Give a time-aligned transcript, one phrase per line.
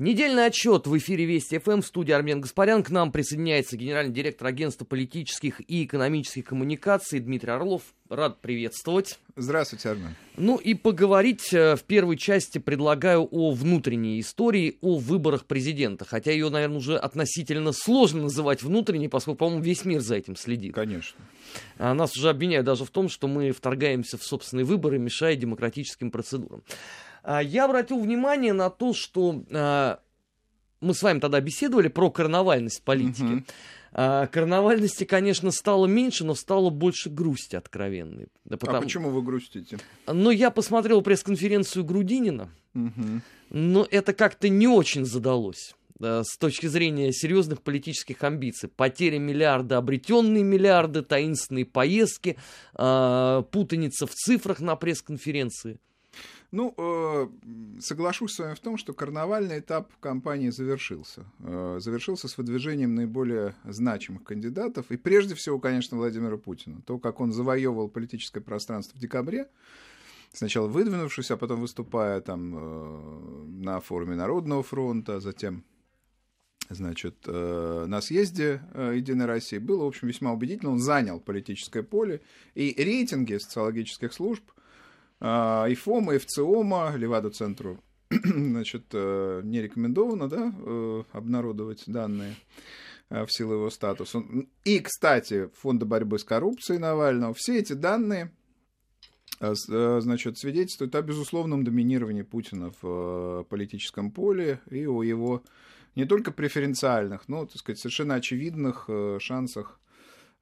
[0.00, 2.82] Недельный отчет в эфире Вести ФМ в студии Армен Гаспарян.
[2.82, 7.82] К нам присоединяется генеральный директор агентства политических и экономических коммуникаций Дмитрий Орлов.
[8.08, 9.18] Рад приветствовать.
[9.36, 10.14] Здравствуйте, Армен.
[10.38, 16.06] Ну и поговорить э, в первой части предлагаю о внутренней истории, о выборах президента.
[16.06, 20.74] Хотя ее, наверное, уже относительно сложно называть внутренней, поскольку, по-моему, весь мир за этим следит.
[20.74, 21.20] Конечно.
[21.76, 26.10] А нас уже обвиняют даже в том, что мы вторгаемся в собственные выборы, мешая демократическим
[26.10, 26.62] процедурам.
[27.22, 30.00] А, я обратил внимание на то, что а,
[30.80, 33.44] мы с вами тогда беседовали про карнавальность политики.
[33.92, 34.28] Uh-huh.
[34.28, 38.28] Карнавальности, конечно, стало меньше, но стало больше грусти откровенной.
[38.44, 38.78] Да потому...
[38.78, 39.78] А почему вы грустите?
[40.06, 43.20] Ну, я посмотрел пресс-конференцию Грудинина, uh-huh.
[43.50, 48.70] но это как-то не очень задалось с точки зрения серьезных политических амбиций.
[48.70, 52.38] Потеря миллиарда, обретенные миллиарды, таинственные поездки,
[52.72, 55.78] путаница в цифрах на пресс-конференции.
[56.52, 57.28] Ну, э,
[57.80, 61.24] соглашусь с вами в том, что карнавальный этап кампании завершился.
[61.38, 64.86] Э, завершился с выдвижением наиболее значимых кандидатов.
[64.90, 66.82] И прежде всего, конечно, Владимира Путина.
[66.82, 69.48] То, как он завоевывал политическое пространство в декабре,
[70.32, 75.64] сначала выдвинувшись, а потом выступая там э, на форуме Народного фронта, затем
[76.68, 80.70] значит, на съезде Единой России, было, в общем, весьма убедительно.
[80.70, 82.20] Он занял политическое поле,
[82.54, 84.44] и рейтинги социологических служб–
[85.20, 87.78] ИФОМа, ИФЦИОМа, Леваду-центру
[88.10, 92.34] значит, э, не рекомендовано да, э, обнародовать данные
[93.08, 94.24] э, в силу его статуса.
[94.64, 98.32] И, кстати, Фонда борьбы с коррупцией Навального, все эти данные
[99.42, 105.42] значит, свидетельствуют о безусловном доминировании Путина в политическом поле и о его
[105.94, 109.80] не только преференциальных, но, так сказать, совершенно очевидных шансах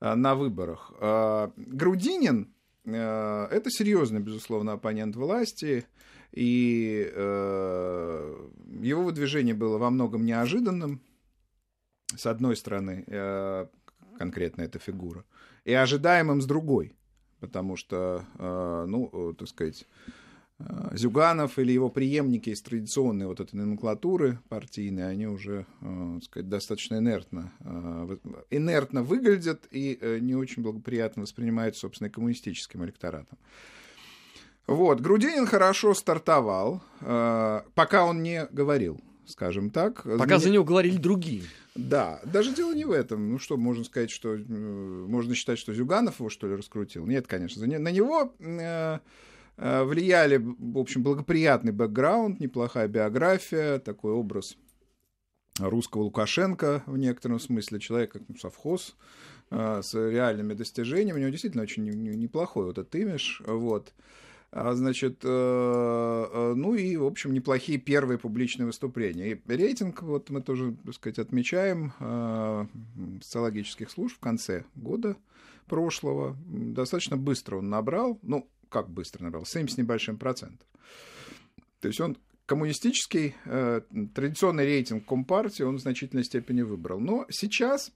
[0.00, 0.92] на выборах.
[0.98, 2.52] А, Грудинин,
[2.96, 5.86] это серьезный, безусловно, оппонент власти,
[6.32, 8.48] и э,
[8.80, 11.00] его выдвижение было во многом неожиданным,
[12.16, 13.66] с одной стороны, э,
[14.18, 15.24] конкретно эта фигура,
[15.64, 16.96] и ожидаемым с другой,
[17.40, 20.27] потому что, ну, так сказать, Э,
[20.92, 26.48] Зюганов или его преемники из традиционной вот этой номенклатуры партийной, они уже, э, так сказать,
[26.48, 28.16] достаточно инертно, э,
[28.50, 33.38] инертно выглядят и не очень благоприятно воспринимаются, собственно, коммунистическим электоратом.
[34.66, 40.02] Вот, Грудинин хорошо стартовал, пока он не говорил, скажем так.
[40.18, 41.44] Пока за него говорили другие.
[41.74, 43.30] Да, даже дело не в этом.
[43.30, 44.36] Ну что, можно сказать, что...
[44.36, 47.06] Можно считать, что Зюганов его, что ли, раскрутил?
[47.06, 47.64] Нет, конечно.
[47.64, 48.98] На него Э,
[49.58, 54.56] влияли, в общем, благоприятный бэкграунд, неплохая биография, такой образ
[55.60, 58.96] русского Лукашенко в некотором смысле, человек как ну, совхоз
[59.50, 61.18] э, с реальными достижениями.
[61.18, 63.40] У него действительно очень неплохой вот этот имидж.
[63.46, 63.92] Вот.
[64.50, 69.32] А, значит, э, ну и, в общем, неплохие первые публичные выступления.
[69.32, 71.92] И рейтинг, вот мы тоже, так сказать, отмечаем,
[73.22, 75.16] социологических служб в конце года
[75.66, 76.36] прошлого.
[76.46, 78.18] Достаточно быстро он набрал.
[78.22, 79.44] Ну, как быстро набрал?
[79.44, 80.66] 7 с небольшим процентов.
[81.80, 83.82] То есть он коммунистический, э,
[84.14, 86.98] традиционный рейтинг Компартии он в значительной степени выбрал.
[86.98, 87.92] Но сейчас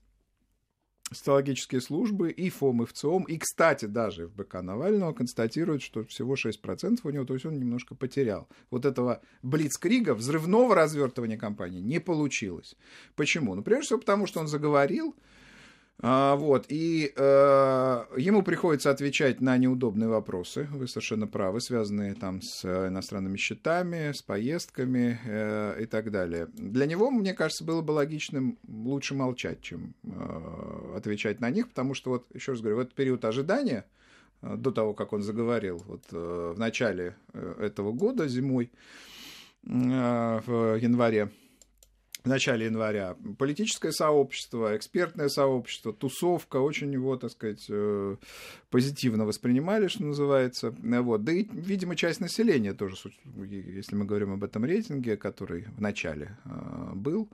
[1.11, 6.99] социологические службы и ФОМ, и ВЦИОМ, и, кстати, даже ФБК Навального констатируют, что всего 6%
[7.03, 8.47] у него, то есть он немножко потерял.
[8.71, 12.75] Вот этого блицкрига, взрывного развертывания кампании не получилось.
[13.15, 13.55] Почему?
[13.55, 15.15] Ну, прежде всего, потому что он заговорил,
[15.99, 22.65] вот, и э, ему приходится отвечать на неудобные вопросы, вы совершенно правы, связанные там с
[22.65, 26.47] иностранными счетами, с поездками э, и так далее.
[26.53, 31.93] Для него, мне кажется, было бы логичным лучше молчать, чем э, отвечать на них, потому
[31.93, 33.85] что, вот, еще раз говорю, в этот период ожидания,
[34.41, 38.71] э, до того, как он заговорил, вот э, в начале э, этого года, зимой,
[39.65, 41.29] э, в январе,
[42.23, 43.15] в начале января.
[43.37, 48.15] Политическое сообщество, экспертное сообщество, тусовка очень его, так сказать, э,
[48.69, 50.73] позитивно воспринимали, что называется.
[50.81, 51.23] Вот.
[51.23, 52.95] Да и, видимо, часть населения тоже,
[53.35, 57.29] если мы говорим об этом рейтинге, который в начале э, был,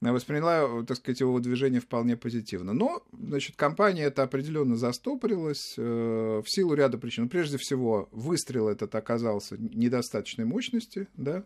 [0.00, 2.72] восприняла, так сказать, его движение вполне позитивно.
[2.72, 7.28] Но, значит, компания это определенно застопорилась э, в силу ряда причин.
[7.28, 11.44] Прежде всего, выстрел этот оказался недостаточной мощности, да,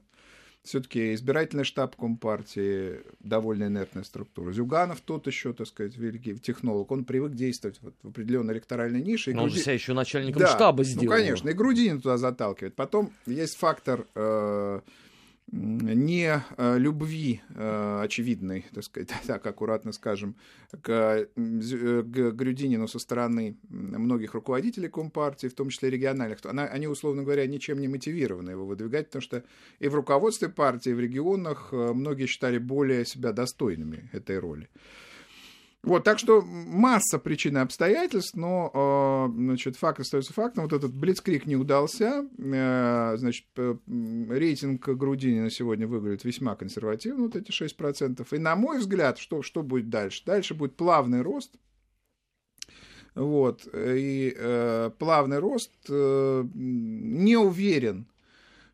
[0.66, 4.52] все-таки избирательный штаб Компартии довольно инертная структура.
[4.52, 9.32] Зюганов тот еще, так сказать, великий технолог, он привык действовать вот в определенной электоральной нише.
[9.32, 9.52] Но Груди...
[9.52, 11.04] он же себя еще начальником да, штаба ну, сделал.
[11.04, 12.74] Ну, конечно, и Грудинин туда заталкивает.
[12.74, 14.06] Потом есть фактор...
[14.14, 14.80] Э
[15.52, 20.34] не э, любви э, очевидной, так сказать, так аккуратно скажем,
[20.82, 26.88] к, э, к Грюдинину со стороны многих руководителей Компартии, в том числе региональных, она, они,
[26.88, 29.44] условно говоря, ничем не мотивированы его выдвигать, потому что
[29.78, 34.68] и в руководстве партии, и в регионах многие считали более себя достойными этой роли.
[35.86, 40.64] Вот, так что масса причин и обстоятельств, но, а, значит, факт остается фактом.
[40.64, 42.28] Вот этот блицкрик не удался.
[42.38, 48.26] Э, значит, рейтинг Грудинина сегодня выглядит весьма консервативно, вот эти 6%.
[48.32, 50.24] И, на мой взгляд, что, что будет дальше?
[50.26, 51.54] Дальше будет плавный рост.
[53.14, 55.70] Вот, и э, плавный рост.
[55.88, 58.08] Э, не уверен,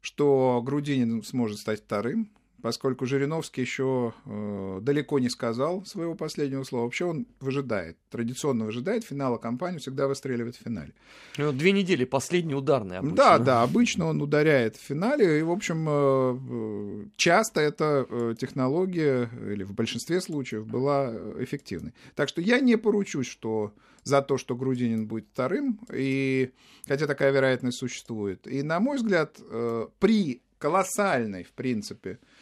[0.01, 2.31] что Грудинин сможет стать вторым
[2.63, 6.85] поскольку Жириновский еще э, далеко не сказал своего последнего слова.
[6.85, 10.95] Вообще он выжидает, традиционно выжидает финала кампании, всегда выстреливает в финале.
[11.37, 13.17] Ну, две недели, последний ударный обычно.
[13.17, 18.35] Да, да, обычно он ударяет в финале, и, в общем, э, э часто эта э,
[18.39, 21.93] технология, или в большинстве случаев, была эффективной.
[22.15, 23.75] Так что я не поручусь, что
[24.05, 26.53] за то, что Грудинин будет вторым, и,
[26.87, 28.47] хотя такая вероятность существует.
[28.47, 32.42] И, на мой взгляд, э, при колоссальной, в принципе, Э,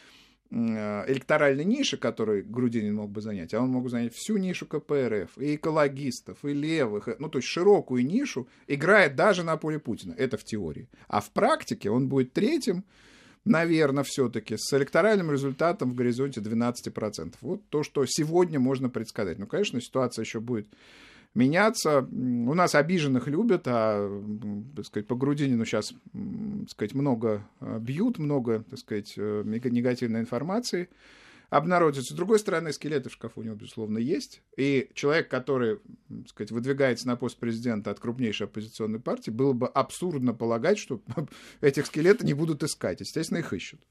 [0.51, 5.55] электоральной ниши, которую Грудинин мог бы занять, а он мог занять всю нишу КПРФ, и
[5.55, 10.13] экологистов, и левых, ну, то есть широкую нишу, играет даже на поле Путина.
[10.17, 10.89] Это в теории.
[11.07, 12.83] А в практике он будет третьим,
[13.45, 17.35] наверное, все-таки с электоральным результатом в горизонте 12%.
[17.41, 19.39] Вот то, что сегодня можно предсказать.
[19.39, 20.67] Ну, конечно, ситуация еще будет
[21.33, 21.99] меняться.
[22.01, 24.21] У нас обиженных любят, а,
[24.75, 30.19] так сказать, по Грудинину сейчас, так сказать, много а, бьют, много, так сказать, э, негативной
[30.19, 30.89] информации
[31.51, 32.13] обнародуется.
[32.13, 34.41] С другой стороны, скелеты в шкафу у него, безусловно, есть.
[34.57, 39.67] И человек, который, так сказать, выдвигается на пост президента от крупнейшей оппозиционной партии, было бы
[39.67, 41.01] абсурдно полагать, что
[41.61, 43.01] этих скелетов не будут искать.
[43.01, 43.81] Естественно, их ищут.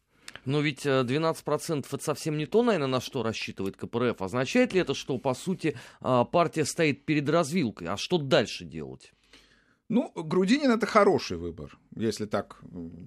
[0.44, 4.22] Но ведь 12% э, это совсем не то, наверное, на что рассчитывает КПРФ.
[4.22, 7.88] Означает ли это, что, по сути, а, партия стоит перед развилкой?
[7.88, 9.12] А что дальше делать?
[9.88, 12.62] Ну, Грудинин это хороший выбор, если так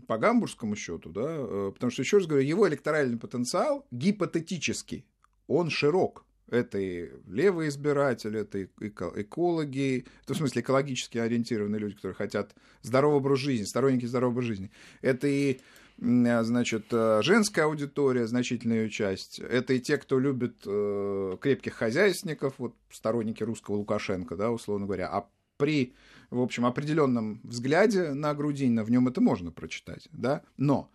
[0.05, 5.05] по гамбургскому счету, да, э, потому что, еще раз говорю, его электоральный потенциал гипотетически,
[5.47, 6.25] он широк.
[6.49, 13.19] Это и левые избиратели, это и экологи, в смысле экологически ориентированные люди, которые хотят здорового
[13.19, 14.71] образа жизни, сторонники здорового образа жизни.
[15.01, 15.61] Это и Э,
[15.97, 19.39] значит, э, женская аудитория, значительная ее часть.
[19.39, 25.09] Это и те, кто любит э, крепких хозяйственников, вот сторонники русского Лукашенко, да, условно говоря.
[25.09, 25.93] А при,
[26.29, 30.41] в общем, определенном взгляде на Грудинина в нем это можно прочитать, да.
[30.57, 30.91] Но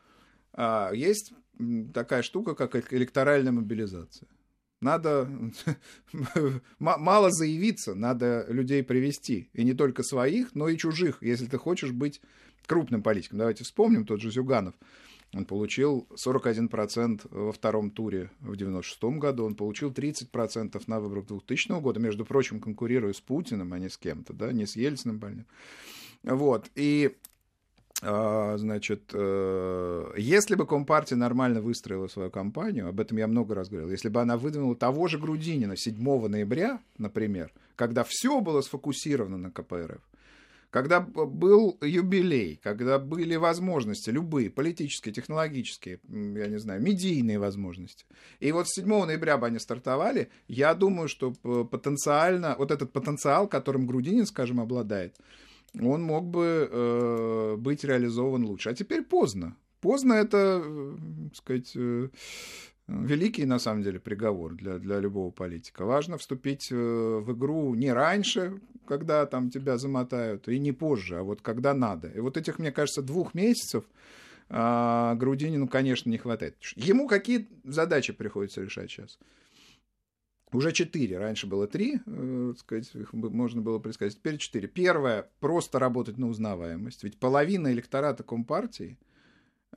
[0.52, 1.32] а, есть
[1.94, 4.28] такая штука, как электоральная мобилизация.
[4.80, 5.28] Надо
[6.78, 9.50] мало заявиться, надо людей привести.
[9.52, 12.20] И не только своих, но и чужих, если ты хочешь быть
[12.66, 13.38] крупным политиком.
[13.38, 14.74] Давайте вспомним тот же Зюганов.
[15.34, 21.80] Он получил 41% во втором туре в 96 году, он получил 30% на выборах 2000
[21.80, 25.46] года, между прочим, конкурируя с Путиным, а не с кем-то, да, не с Ельциным, больным.
[26.22, 27.14] Вот, и
[28.00, 33.68] а, значит, э, если бы Компартия нормально выстроила свою кампанию, об этом я много раз
[33.68, 39.36] говорил, если бы она выдвинула того же Грудинина 7 ноября, например, когда все было сфокусировано
[39.36, 40.00] на КПРФ,
[40.70, 48.04] когда был юбилей, когда были возможности, любые, политические, технологические, я не знаю, медийные возможности.
[48.40, 53.48] И вот с 7 ноября бы они стартовали, я думаю, что потенциально, вот этот потенциал,
[53.48, 55.16] которым Грудинин, скажем, обладает,
[55.74, 58.70] он мог бы э, быть реализован лучше.
[58.70, 59.56] А теперь поздно.
[59.80, 60.96] Поздно это, э,
[61.28, 62.08] так сказать, э,
[62.88, 65.84] великий, на самом деле, приговор для, для любого политика.
[65.84, 71.22] Важно вступить э, в игру не раньше, когда там тебя замотают, и не позже, а
[71.22, 72.08] вот когда надо.
[72.08, 73.84] И вот этих, мне кажется, двух месяцев
[74.48, 76.56] а, Грудинину, конечно, не хватает.
[76.74, 79.18] Ему какие задачи приходится решать сейчас?
[80.50, 84.66] Уже четыре, раньше было три, э, сказать, их можно было предсказать, теперь четыре.
[84.66, 87.04] Первое, просто работать на узнаваемость.
[87.04, 88.96] Ведь половина электората Компартии–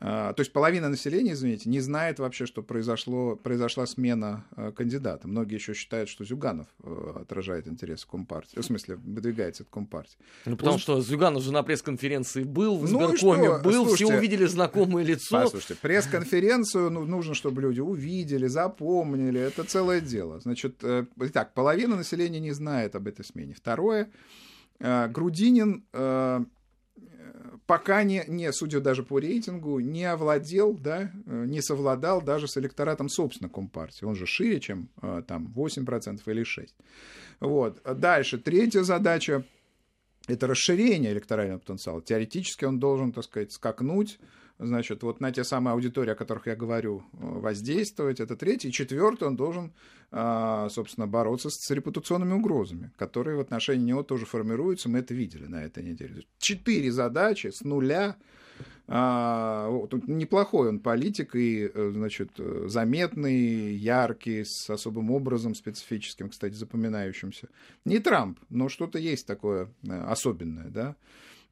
[0.01, 5.27] то есть половина населения, извините, не знает вообще, что произошло, произошла смена а, кандидата.
[5.27, 8.59] Многие еще считают, что Зюганов э, отражает интересы Компартии.
[8.59, 10.17] В смысле, выдвигается от Компартии.
[10.45, 10.79] Ну, потому Он...
[10.79, 15.43] что Зюганов же на пресс-конференции был, в ну сберкоме был, Слушайте, все увидели знакомое лицо.
[15.43, 19.39] Послушайте, пресс-конференцию ну, нужно, чтобы люди увидели, запомнили.
[19.39, 20.39] Это целое дело.
[20.39, 23.53] Значит, э, итак, половина населения не знает об этой смене.
[23.53, 24.09] Второе,
[24.79, 25.83] э, Грудинин
[27.65, 32.57] пока не, не, судя даже по рейтингу, не овладел, да, э, не совладал даже с
[32.57, 34.05] электоратом, собственно, Компартии.
[34.05, 36.69] Он же шире, чем э, там 8% или 6%.
[37.39, 37.81] Вот.
[37.83, 38.37] Дальше.
[38.37, 39.43] Третья задача–
[40.27, 42.01] это расширение электорального потенциала.
[42.01, 44.19] Теоретически он должен, так сказать, скакнуть
[44.61, 48.19] значит, вот на те самые аудитории, о которых я говорю, воздействовать.
[48.19, 48.69] Это третий.
[48.69, 49.73] И четвертый, он должен,
[50.11, 54.89] а, собственно, бороться с репутационными угрозами, которые в отношении него тоже формируются.
[54.89, 56.23] Мы это видели на этой неделе.
[56.37, 58.15] Четыре задачи с нуля
[58.87, 59.69] а,
[60.07, 62.31] неплохой он политик и, э, значит,
[62.65, 67.47] заметный, яркий, с особым образом специфическим, кстати, запоминающимся.
[67.85, 70.95] Не Трамп, но что-то есть такое э, особенное, да.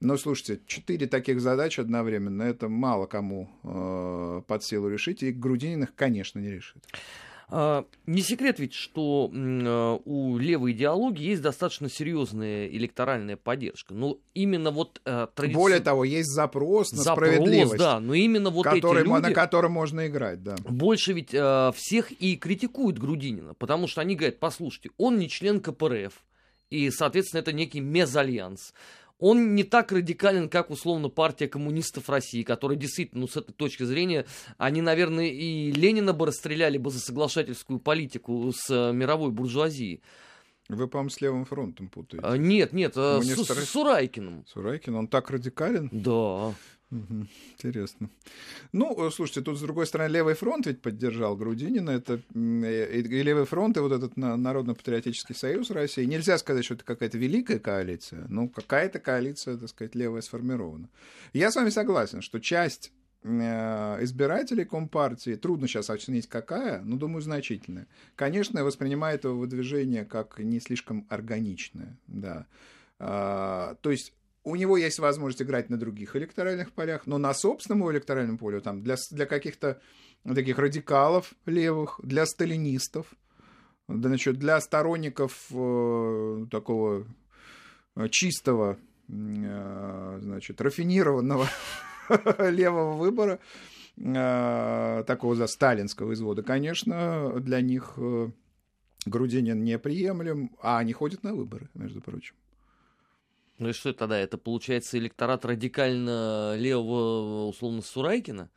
[0.01, 5.84] Но слушайте, четыре таких задачи одновременно, это мало кому э, под силу решить, и Грудинин
[5.84, 6.84] их, конечно, не решит.
[7.51, 13.94] А, не секрет ведь, что а, у левой идеологии есть достаточно серьезная электоральная поддержка.
[13.94, 15.58] Но именно вот а, традиции...
[15.58, 17.77] Более того, есть запрос на запрос, справедливость.
[17.77, 19.22] да, но именно вот который, эти люди...
[19.22, 20.56] На котором можно играть, да.
[20.63, 21.29] Больше ведь
[21.75, 26.13] всех и критикуют Грудинина, потому что они говорят, послушайте, он не член КПРФ,
[26.70, 28.74] и, соответственно, это некий мезальянс
[29.20, 33.84] он не так радикален, как, условно, партия коммунистов России, которая действительно, ну, с этой точки
[33.84, 34.26] зрения,
[34.58, 40.02] они, наверное, и Ленина бы расстреляли бы за соглашательскую политику с э, мировой буржуазией.
[40.70, 42.26] Вы, по-моему, с левым фронтом путаете.
[42.26, 44.46] А, нет, нет, а, с, с Сурайкиным.
[44.48, 45.90] Сурайкин, он так радикален?
[45.92, 46.54] Да.
[46.91, 48.10] Угу, интересно.
[48.72, 51.91] Ну, э, слушайте, тут, с другой стороны, Левый фронт ведь поддержал Грудинина.
[51.91, 56.05] Это и, и Левый фронт, и вот этот Народно-патриотический союз России.
[56.05, 58.25] Нельзя сказать, что это какая-то великая коалиция.
[58.27, 60.89] Ну, какая-то коалиция, так сказать, левая сформирована.
[61.31, 62.91] Я с вами согласен, что часть
[63.22, 70.39] э, избирателей Компартии, трудно сейчас оценить какая, но, думаю, значительная, конечно, воспринимает его выдвижение как
[70.39, 72.00] не слишком органичное.
[72.08, 72.48] Да.
[72.98, 74.13] А, то есть
[74.50, 78.82] у него есть возможность играть на других электоральных полях, но на собственном электоральном поле, там,
[78.82, 79.79] для, для каких-то
[80.24, 83.08] таких радикалов левых, для сталинистов,
[83.88, 87.06] значит, для сторонников э, такого
[87.96, 88.77] э, чистого,
[89.08, 91.48] э, значит, рафинированного
[92.39, 93.39] левого выбора,
[93.98, 98.29] э, такого за сталинского извода, конечно, для них э,
[99.06, 102.36] Грудинин неприемлем, а они ходят на выборы, между прочим.
[103.60, 104.18] Ну и что тогда?
[104.18, 108.50] Это получается электорат радикально левого, условно, Сурайкина?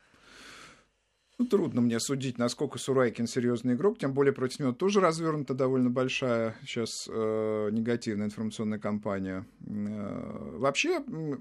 [1.39, 5.91] Ну, трудно мне судить, насколько Сурайкин серьезный игрок, тем более против него тоже развернута довольно
[5.91, 9.45] большая сейчас э, негативная информационная кампания.
[9.67, 11.37] Э, вообще, э,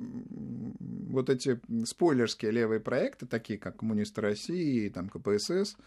[0.79, 5.77] вот эти спойлерские левые проекты, такие как «Коммунисты России» там КПСС,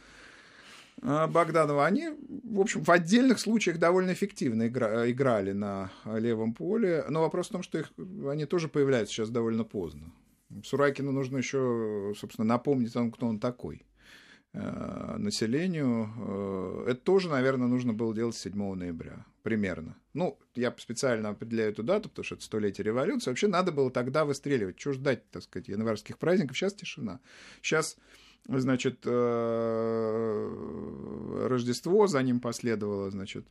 [1.03, 2.11] Богданова, они,
[2.45, 7.53] в общем, в отдельных случаях довольно эффективно игра, играли на левом поле, но вопрос в
[7.53, 7.93] том, что их,
[8.27, 10.13] они тоже появляются сейчас довольно поздно.
[10.63, 13.85] Сурайкину нужно еще, собственно, напомнить о кто он такой
[14.53, 16.11] э, населению.
[16.17, 19.97] Э, это тоже, наверное, нужно было делать 7 ноября, примерно.
[20.13, 23.31] Ну, я специально определяю эту дату, потому что это столетие революции.
[23.31, 24.77] Вообще надо было тогда выстреливать.
[24.77, 26.57] Чего ждать, так сказать, январских праздников?
[26.57, 27.21] Сейчас тишина.
[27.63, 27.97] Сейчас
[28.49, 30.49] значит, э,
[31.49, 33.47] Рождество, за ним последовало, значит,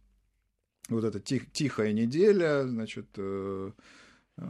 [0.90, 3.72] вот эта тих, тихая неделя, значит, э,
[4.38, 4.44] э,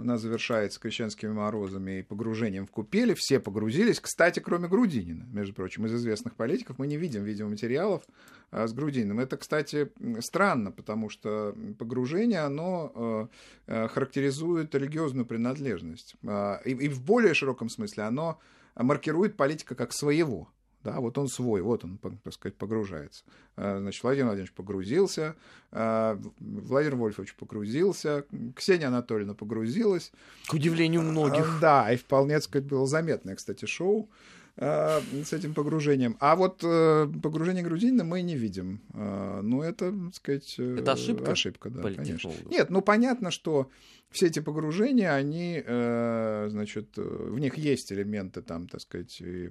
[0.00, 3.14] она завершается крещенскими морозами и погружением в купели.
[3.14, 6.78] Все погрузились, кстати, кроме Грудинина, между прочим, из известных политиков.
[6.78, 8.02] Мы не видим видеоматериалов
[8.50, 9.20] с Грудининым.
[9.20, 13.30] Это, кстати, странно, потому что погружение, оно
[13.66, 16.16] характеризует религиозную принадлежность.
[16.64, 18.40] И в более широком смысле оно
[18.76, 20.48] маркирует политика как своего.
[20.84, 23.22] Да, вот он свой, вот он, так сказать, погружается.
[23.54, 25.36] А, значит, Владимир Владимирович погрузился,
[25.70, 28.24] а, Владимир Вольфович погрузился,
[28.56, 30.10] Ксения Анатольевна погрузилась.
[30.48, 31.58] К удивлению многих.
[31.58, 34.10] А, да, и вполне, так сказать, было заметное, кстати, шоу
[34.56, 36.16] с этим погружением.
[36.20, 38.80] А вот э, погружение Грузинина мы не видим.
[38.92, 40.54] Ну, это, так сказать...
[40.58, 41.32] Э, это ошибка?
[41.32, 42.30] Ошибка, да, конечно.
[42.50, 43.70] Нет, ну, понятно, что
[44.10, 49.50] все эти погружения, они, э, значит, в них есть элементы, там, так сказать, и,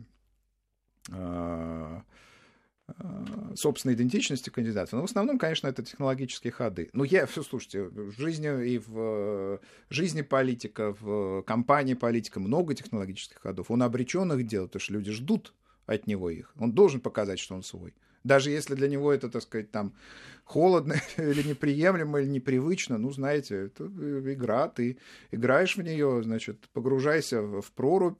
[1.09, 2.01] э,
[3.55, 4.95] собственной идентичности кандидата.
[4.95, 6.89] Но в основном, конечно, это технологические ходы.
[6.93, 9.59] Ну, я, все, слушайте, в жизни и в
[9.89, 13.71] жизни политика, в компании политика много технологических ходов.
[13.71, 15.53] Он обречен их делать, потому что люди ждут
[15.85, 16.53] от него их.
[16.59, 17.93] Он должен показать, что он свой.
[18.23, 19.93] Даже если для него это, так сказать, там
[20.51, 24.97] холодно или неприемлемо, или непривычно, ну, знаете, это игра, ты
[25.31, 28.19] играешь в нее, значит, погружайся в прорубь,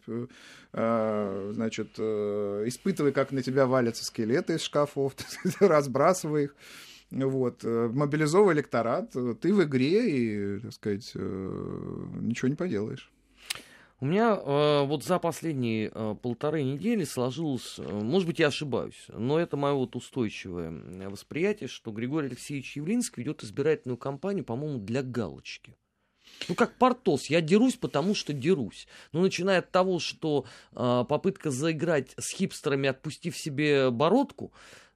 [0.74, 5.14] э, значит, э, испытывай, как на тебя валятся скелеты из шкафов,
[5.60, 6.56] разбрасывай их.
[7.12, 13.12] Вот, э, мобилизовывай электорат, ты в игре и, так сказать, ничего не поделаешь.
[14.02, 19.06] У меня э, вот за последние э, полторы недели сложилось, э, может быть, я ошибаюсь,
[19.10, 20.72] но это мое вот устойчивое
[21.08, 25.76] восприятие, что Григорий Алексеевич Явлинский ведет избирательную кампанию, по-моему, для галочки.
[26.50, 28.88] Ну, как Портос, я дерусь, потому что дерусь.
[29.12, 34.52] Ну, начиная от того, что э, попытка заиграть с хипстерами, отпустив себе бородку,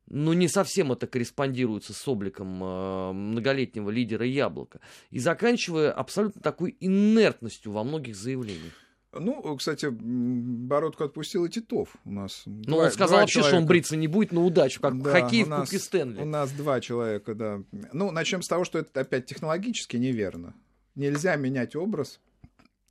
[0.07, 4.79] ну, не совсем это корреспондируется с обликом э, многолетнего лидера Яблока.
[5.11, 8.73] И заканчивая абсолютно такой инертностью во многих заявлениях.
[9.17, 12.43] Ну, кстати, бородку отпустил и Титов у нас.
[12.45, 13.49] Ну, он сказал вообще, человека.
[13.49, 16.21] что он бриться не будет на удачу, как да, хоккей в нас, Кубке Стэнли.
[16.21, 17.63] У нас два человека, да.
[17.93, 20.53] Ну, начнем с того, что это опять технологически неверно.
[20.95, 22.19] Нельзя менять образ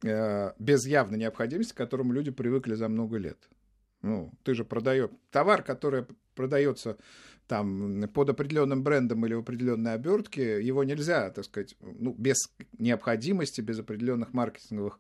[0.03, 3.39] э, без явной необходимости, к которому люди привыкли за много лет.
[4.03, 6.05] Ну, ты же продаешь товар, который
[6.35, 6.99] продается
[7.47, 12.37] там под определенным брендом или в определенной обертке, его нельзя, так сказать, ну, без
[12.79, 14.99] необходимости, без определенных маркетинговых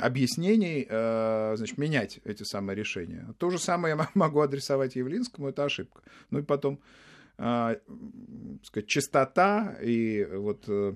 [0.00, 3.26] объяснений, э, значит, менять эти самые решения.
[3.38, 6.02] То же самое я могу адресовать Явлинскому, это ошибка.
[6.30, 6.80] Ну и потом,
[7.38, 7.76] э,
[8.62, 10.94] сказать, чистота и вот э,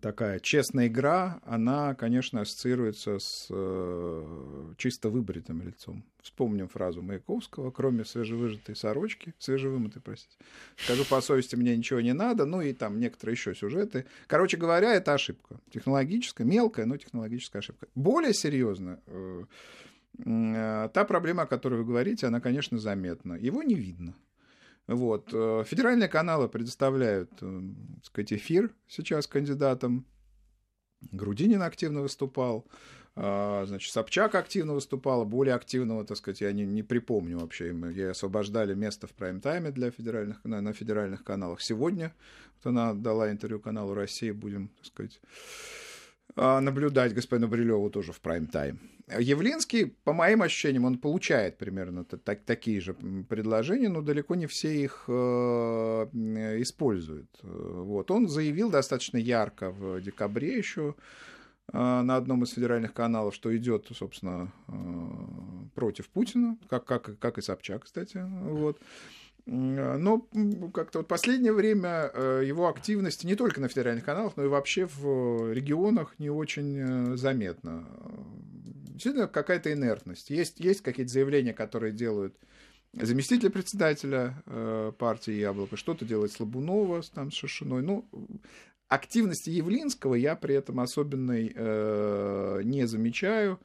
[0.00, 6.04] такая честная игра, она, конечно, ассоциируется с э, чисто выбритым лицом.
[6.22, 10.36] Вспомним фразу Маяковского, кроме свежевыжатой сорочки, свежевымытой, простите.
[10.76, 14.06] Скажу по совести, мне ничего не надо, ну и там некоторые еще сюжеты.
[14.26, 15.60] Короче говоря, это ошибка.
[15.70, 17.88] Технологическая, мелкая, но технологическая ошибка.
[17.94, 19.44] Более серьезно, э,
[20.24, 23.34] э, та проблема, о которой вы говорите, она, конечно, заметна.
[23.34, 24.14] Его не видно.
[24.86, 25.30] Вот.
[25.32, 27.60] Э, федеральные каналы предоставляют, э,
[27.96, 30.06] так сказать, эфир сейчас кандидатам.
[31.10, 32.66] Грудинин активно выступал.
[33.14, 37.76] А, значит, Собчак активно выступала, более активного, так сказать, я не, не припомню вообще.
[37.94, 41.60] Ей освобождали место в прайм-тайме для федеральных, на, на федеральных каналах.
[41.60, 42.14] Сегодня
[42.56, 45.20] вот она дала интервью каналу «Россия», будем, так сказать,
[46.36, 48.78] наблюдать господину Брилеву тоже в прайм-тайм.
[49.18, 52.94] Явлинский, по моим ощущениям, он получает примерно так, такие же
[53.28, 56.06] предложения, но далеко не все их э,
[56.60, 57.28] используют.
[57.42, 58.10] Вот.
[58.10, 60.94] Он заявил достаточно ярко в декабре еще
[61.72, 64.72] э, на одном из федеральных каналов, что идет, собственно, э,
[65.74, 68.24] против Путина, как, как, как и Собчак, кстати.
[68.44, 68.78] Вот.
[69.44, 70.28] Но
[70.72, 74.86] как-то вот последнее время э, его активность не только на федеральных каналах, но и вообще
[74.86, 77.84] в регионах не очень э, заметна.
[78.88, 80.30] Действительно, какая-то инертность.
[80.30, 82.36] Есть, есть какие-то заявления, которые делают
[82.92, 87.82] заместитель председателя э, партии Яблоко, что-то делает Слабунова там, с Шишиной.
[87.82, 88.08] Ну,
[88.86, 91.48] активности Явлинского я при этом особенной
[92.64, 93.58] не замечаю.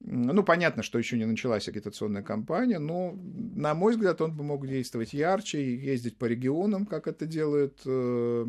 [0.00, 3.14] Ну, понятно, что еще не началась агитационная кампания, но,
[3.54, 7.78] на мой взгляд, он бы мог действовать ярче и ездить по регионам, как это делает
[7.84, 8.46] э,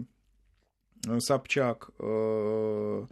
[1.20, 1.90] Собчак.
[2.00, 3.06] Э,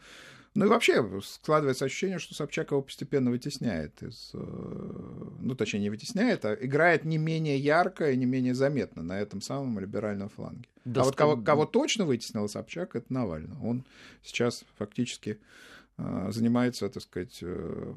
[0.56, 4.32] ну и вообще складывается ощущение, что Собчак его постепенно вытесняет из...
[4.34, 9.19] Э, ну, точнее, не вытесняет, а играет не менее ярко и не менее заметно на
[9.19, 10.69] этом самом либеральном фланге.
[10.86, 13.58] Да, а вот кого, кого точно вытеснил Собчак, это Навальный.
[13.62, 13.86] Он
[14.23, 15.39] сейчас фактически
[16.31, 17.93] занимается, так сказать, э,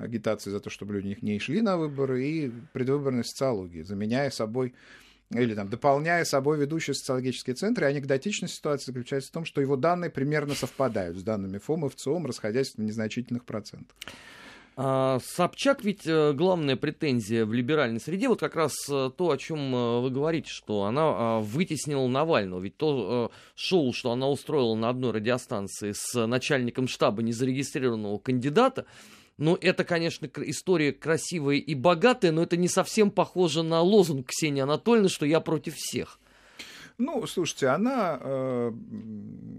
[0.00, 4.74] агитацией за то, чтобы люди не шли на выборы, и предвыборной социологией, заменяя собой
[5.32, 10.10] или там, дополняя собой ведущие социологические центры, анекдотичная ситуация заключается в том, что его данные
[10.10, 13.96] примерно совпадают с данными ФОМ и ВЦИОМ, расходясь в незначительных процентах.
[14.76, 19.36] А, Собчак ведь э, главная претензия в либеральной среде, вот как раз э, то, о
[19.36, 22.60] чем э, вы говорите, что она а, вытеснила Навального.
[22.60, 28.86] Ведь то шоу, что она устроила на одной радиостанции с начальником штаба незарегистрированного кандидата,
[29.36, 34.60] ну, это, конечно, история красивая и богатая, но это не совсем похоже на лозунг Ксении
[34.60, 36.18] Анатольевны, что я против всех.
[36.98, 38.72] Ну, слушайте, она э,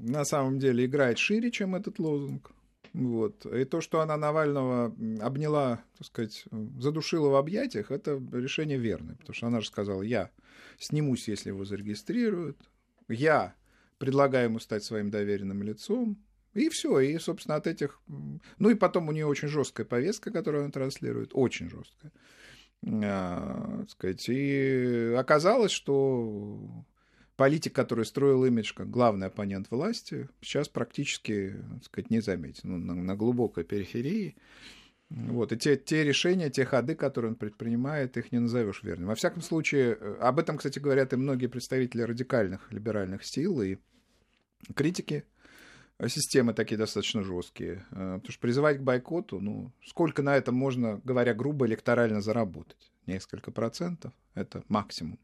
[0.04, 2.52] на самом деле играет шире, чем этот лозунг.
[2.94, 3.46] Вот.
[3.46, 6.46] И то, что она Навального обняла, так сказать,
[6.80, 9.16] задушила в объятиях, это решение верное.
[9.16, 10.30] Потому что она же сказала, я
[10.78, 12.58] снимусь, если его зарегистрируют,
[13.08, 13.56] я
[13.98, 16.18] предлагаю ему стать своим доверенным лицом,
[16.54, 18.02] и все, и, собственно, от этих...
[18.58, 22.12] Ну и потом у нее очень жесткая повестка, которую она транслирует, очень жесткая.
[22.86, 24.28] А, сказать.
[24.28, 26.84] И оказалось, что
[27.42, 32.70] политик, который строил имидж как главный оппонент власти, сейчас практически, так сказать, не заметен.
[32.70, 34.36] Ну, на, на глубокой периферии.
[35.10, 39.08] Вот, и те, те решения, те ходы, которые он предпринимает, их не назовешь верными.
[39.08, 43.78] Во всяком случае, э, об этом, кстати, говорят и многие представители радикальных либеральных сил и
[44.76, 45.24] критики
[46.08, 47.88] системы такие достаточно жесткие.
[47.90, 52.92] Э, потому что призывать к бойкоту, ну, сколько на этом можно, говоря грубо, электорально заработать?
[53.08, 55.18] Несколько процентов, это максимум.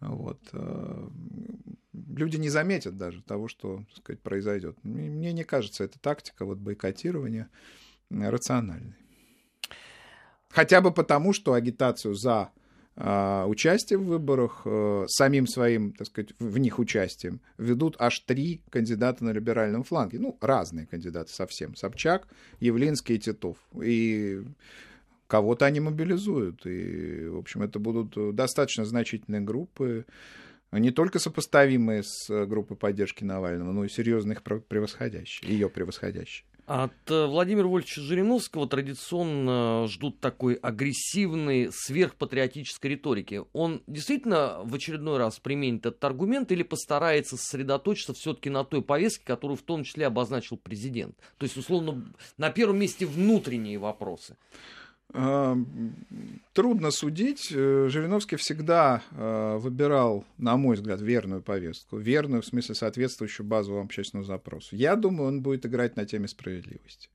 [0.00, 0.40] Вот.
[0.52, 1.08] Э,
[1.92, 4.76] люди не заметят даже того, что так сказать, произойдет.
[4.82, 7.48] Мне не кажется эта тактика вот, бойкотирования
[8.10, 8.94] рациональной.
[10.48, 12.50] Хотя бы потому, что агитацию за
[12.96, 18.62] а, участие в выборах, э, самим своим, так сказать, в них участием, ведут аж три
[18.68, 20.18] кандидата на либеральном фланге.
[20.18, 21.76] Ну, разные кандидаты совсем.
[21.76, 23.56] Собчак, Явлинский и Титов.
[23.80, 24.42] И
[25.30, 26.66] кого-то они мобилизуют.
[26.66, 30.04] И, в общем, это будут достаточно значительные группы,
[30.72, 36.44] не только сопоставимые с группой поддержки Навального, но и серьезно их превосходящие, ее превосходящие.
[36.66, 43.42] От э, Владимира Вольфовича Жириновского традиционно ждут такой агрессивной сверхпатриотической риторики.
[43.52, 49.24] Он действительно в очередной раз применит этот аргумент или постарается сосредоточиться все-таки на той повестке,
[49.24, 51.16] которую в том числе обозначил президент?
[51.38, 52.04] То есть, условно,
[52.38, 54.36] на первом месте внутренние вопросы.
[55.12, 55.56] А,
[56.52, 57.50] трудно судить.
[57.52, 61.96] Э, Жириновский всегда э, выбирал, на мой взгляд, верную повестку.
[61.96, 64.76] Верную, в смысле, соответствующую базовому общественному запросу.
[64.76, 67.08] Я думаю, он будет играть на теме справедливости.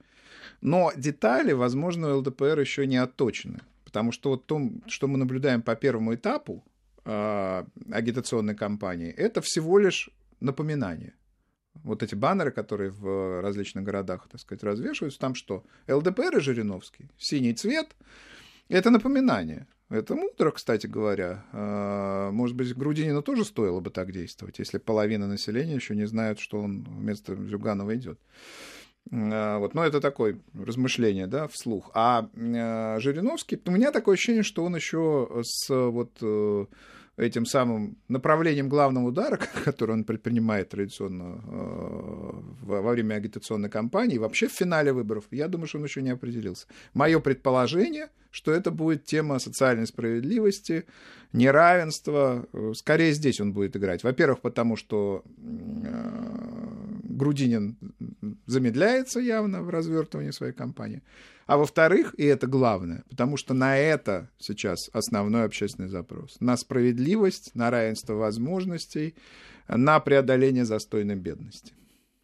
[0.61, 3.59] Но детали, возможно, ЛДПР еще не отточены.
[3.85, 6.63] Потому что вот то, что мы наблюдаем по первому этапу
[7.05, 10.09] э, агитационной кампании, это всего лишь
[10.41, 11.13] напоминание
[11.83, 15.63] вот эти баннеры, которые в различных городах, так сказать, развешиваются, там что?
[15.87, 17.95] ЛДПР и Жириновский, синий цвет,
[18.69, 19.67] это напоминание.
[19.89, 21.45] Это мудро, кстати говоря.
[21.51, 26.39] А, может быть, Грудинину тоже стоило бы так действовать, если половина населения еще не знает,
[26.39, 28.19] что он вместо Зюганова идет.
[29.11, 31.91] А, вот, но это такое размышление, да, вслух.
[31.93, 36.65] А, а Жириновский, у меня такое ощущение, что он еще с вот э,
[37.17, 44.47] этим самым направлением главного удара, который он предпринимает традиционно э, во время агитационной кампании, вообще
[44.47, 46.67] в финале выборов, я думаю, что он еще не определился.
[46.93, 50.85] Мое предположение, что это будет тема социальной справедливости,
[51.31, 52.47] неравенства.
[52.51, 54.03] Э, скорее здесь он будет играть.
[54.03, 56.44] Во-первых, потому что э,
[57.15, 57.77] Грудинин
[58.45, 61.01] замедляется явно в развертывании своей кампании.
[61.47, 66.37] А во-вторых, и это главное, потому что на это сейчас основной общественный запрос.
[66.39, 69.15] На справедливость, на равенство возможностей,
[69.67, 71.73] на преодоление застойной бедности.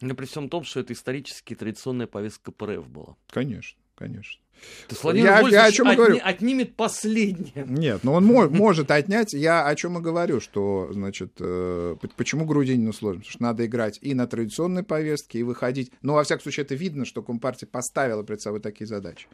[0.00, 3.16] Но при всем том, что это исторически традиционная повестка КПРФ была.
[3.30, 4.40] Конечно, конечно.
[4.88, 6.20] Есть Владимир я, я о чем отни, говорю?
[6.22, 7.64] отнимет последнее.
[7.66, 9.32] Нет, но он мо- может отнять.
[9.32, 13.20] Я о чем и говорю, что, значит, э, почему Грудинину сложно?
[13.20, 15.90] Потому что надо играть и на традиционной повестке, и выходить.
[16.02, 19.26] Ну, во всяком случае, это видно, что Компартия поставила перед собой такие задачи.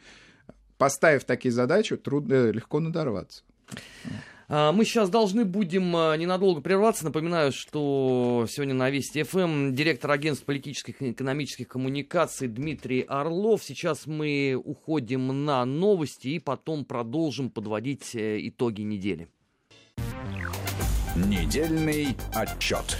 [0.77, 3.43] Поставив такие задачи, трудно, э, легко надорваться.
[4.51, 7.05] А, мы сейчас должны будем а, ненадолго прерваться.
[7.05, 13.63] Напоминаю, что сегодня на Вести ФМ директор агентства политических и экономических коммуникаций Дмитрий Орлов.
[13.63, 19.27] Сейчас мы уходим на новости и потом продолжим подводить э, итоги недели.
[21.15, 22.97] Недельный отчет.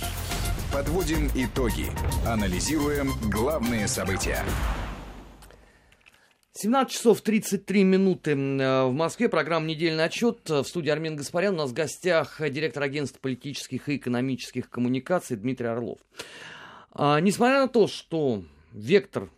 [0.71, 1.87] Подводим итоги.
[2.27, 4.43] Анализируем главные события.
[6.61, 9.29] 17 часов 33 минуты э, в Москве.
[9.29, 10.49] Программа «Недельный отчет».
[10.49, 11.53] В студии Армен Гаспарян.
[11.53, 15.99] У нас в гостях директор агентства политических и экономических коммуникаций Дмитрий Орлов.
[16.91, 18.43] А, несмотря на то, что
[18.73, 19.29] вектор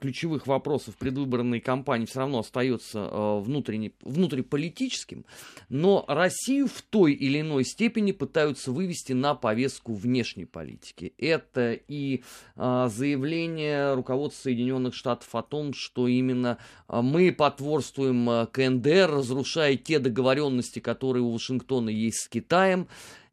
[0.00, 5.26] ключевых вопросов предвыборной кампании все равно остается а, внутренне, внутриполитическим,
[5.68, 11.12] но Россию в той или иной степени пытаются вывести на повестку внешней политики.
[11.18, 12.22] Это и
[12.56, 16.58] а, заявление руководства Соединенных Штатов о том, что именно
[16.88, 22.88] мы потворствуем КНДР, разрушая те договоренности, которые у Вашингтона есть с Китаем,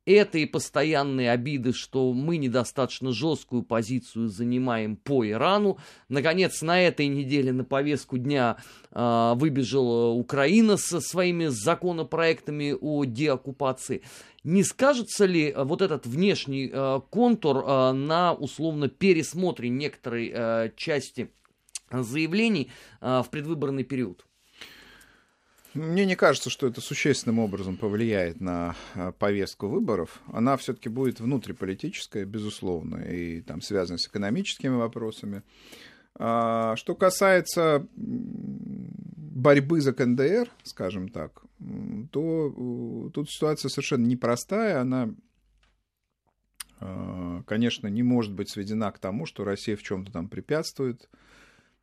[0.06, 5.78] это и постоянные обиды, что мы недостаточно жесткую позицию занимаем по Ирану.
[6.10, 8.58] Наконец, на этой неделе на повестку дня
[8.92, 14.04] э, выбежала Украина со своими законопроектами о деоккупации.
[14.44, 21.32] Не скажется ли вот этот внешний э, контур э, на условно пересмотре некоторой э, части
[21.92, 24.26] заявлений э, в предвыборный период?
[25.74, 30.22] Мне не кажется, что это существенным образом повлияет на а, повестку выборов.
[30.32, 35.42] Она все-таки будет внутриполитическая, безусловно, и там связана с экономическими вопросами.
[36.16, 41.42] А, что касается борьбы за КНДР, скажем так,
[42.12, 44.80] то тут ситуация совершенно непростая.
[44.80, 45.10] Она,
[46.80, 51.16] а, конечно, не может быть сведена к тому, что Россия в чем-то там препятствует Э,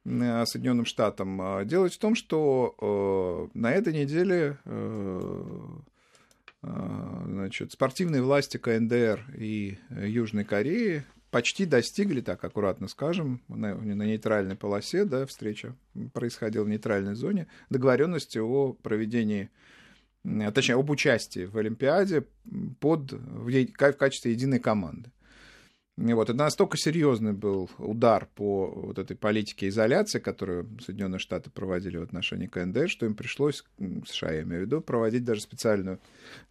[0.05, 1.41] Соединенным Штатам.
[1.41, 5.69] А, дело в том, что э, на этой неделе э,
[6.63, 14.57] значит, спортивные власти КНДР и Южной Кореи почти достигли, так аккуратно скажем, на, на нейтральной
[14.57, 15.75] полосе, да, встреча
[16.13, 19.51] происходила в нейтральной зоне, договоренности о проведении,
[20.25, 22.25] точнее, об участии в Олимпиаде
[22.81, 25.11] под, в, в качестве единой команды.
[26.01, 31.99] Вот, это настолько серьезный был удар по вот этой политике изоляции, которую Соединенные Штаты проводили
[31.99, 33.65] в отношении КНДР, что им пришлось,
[34.07, 36.01] США я имею в виду, проводить даже специальную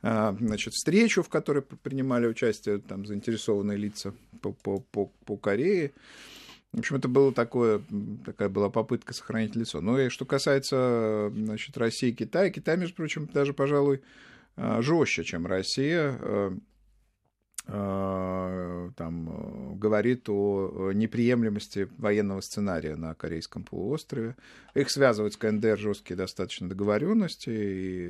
[0.04, 5.94] а, значит, встречу, в которой принимали участие там, заинтересованные лица по, по, по, по Корее.
[6.72, 7.82] В общем, это было такое,
[8.28, 9.82] такая была попытка сохранить лицо.
[9.82, 14.04] Ну и что касается значит, России и Китая, Китай, между прочим, даже, пожалуй,
[14.58, 16.56] а, жестче, чем Россия а,
[17.70, 24.36] там, говорит о неприемлемости военного сценария на Корейском полуострове.
[24.74, 28.10] Их связывают с КНДР жесткие достаточно договоренности, и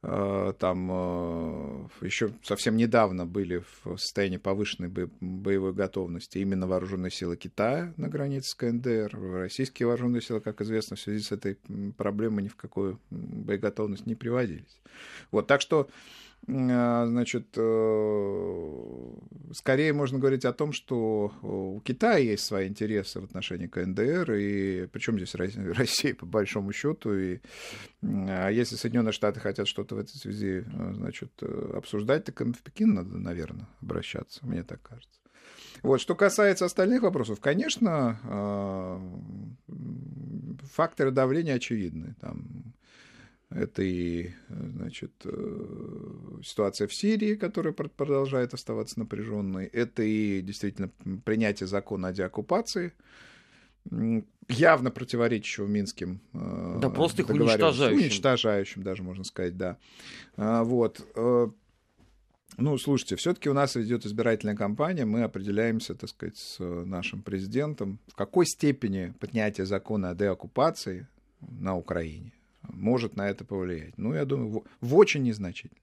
[0.00, 8.08] там еще совсем недавно были в состоянии повышенной боевой готовности именно вооруженные силы Китая на
[8.08, 9.18] границе с КНДР.
[9.20, 11.58] Российские вооруженные силы, как известно, в связи с этой
[11.96, 14.80] проблемой ни в какую боеготовность не приводились.
[15.32, 15.88] Вот, так что
[16.48, 19.14] значит, э,
[19.52, 24.86] скорее можно говорить о том, что у Китая есть свои интересы в отношении КНДР, и
[24.86, 27.40] причем здесь Россия, по большому счету, и
[28.02, 32.54] а если Соединенные Штаты хотят что-то в этой связи, э, значит, э, обсуждать, так им
[32.54, 35.20] в Пекин надо, наверное, обращаться, мне так кажется.
[35.82, 38.18] Вот, что касается остальных вопросов, конечно,
[40.72, 42.16] факторы давления очевидны.
[42.20, 42.57] Там
[43.50, 49.66] это и значит, э, ситуация в Сирии, которая продолжает оставаться напряженной.
[49.66, 50.90] Это и действительно
[51.24, 52.92] принятие закона о деоккупации,
[54.48, 57.98] явно противоречащего минским э, Да, просто их уничтожающим.
[57.98, 59.78] Уничтожающим даже, можно сказать, да.
[60.36, 61.06] А, вот.
[61.16, 61.48] Э,
[62.58, 67.98] ну, слушайте, все-таки у нас идет избирательная кампания, мы определяемся, так сказать, с нашим президентом,
[68.08, 71.06] в какой степени поднятие закона о деоккупации
[71.40, 72.32] на Украине
[72.68, 73.96] может на это повлиять.
[73.98, 74.48] Ну, я думаю,
[74.80, 75.80] в, в очень незначительно.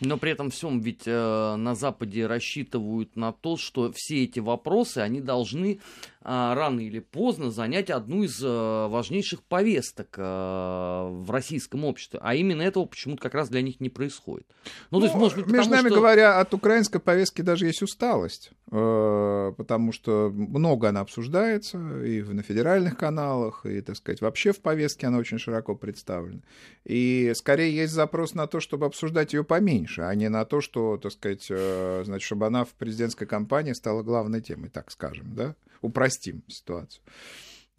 [0.00, 4.98] Но при этом всем ведь э, на Западе рассчитывают на то, что все эти вопросы,
[4.98, 5.80] они должны
[6.22, 12.20] рано или поздно занять одну из а, важнейших повесток а, в российском обществе.
[12.22, 14.46] А именно этого почему-то как раз для них не происходит.
[14.90, 15.96] Ну, ну то есть, может быть, между нами что...
[15.96, 22.42] говоря, от украинской повестки даже есть усталость, э, потому что много она обсуждается и на
[22.42, 26.40] федеральных каналах, и, так сказать, вообще в повестке она очень широко представлена.
[26.84, 30.98] И скорее есть запрос на то, чтобы обсуждать ее поменьше, а не на то, что,
[30.98, 35.54] так сказать, э, значит, чтобы она в президентской кампании стала главной темой, так скажем, да?
[35.80, 37.02] Упростим ситуацию.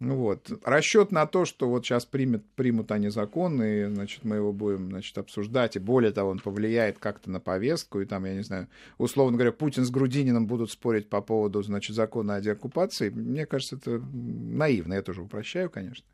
[0.02, 0.50] Ну вот.
[0.64, 4.90] Расчет на то, что вот сейчас примет, примут они закон, и, значит, мы его будем,
[4.90, 8.66] значит, обсуждать, и более того, он повлияет как-то на повестку, и там, я не знаю,
[8.98, 13.76] условно говоря, Путин с Грудининым будут спорить по поводу, значит, закона о деоккупации, мне кажется,
[13.76, 16.04] это наивно, я тоже упрощаю, конечно.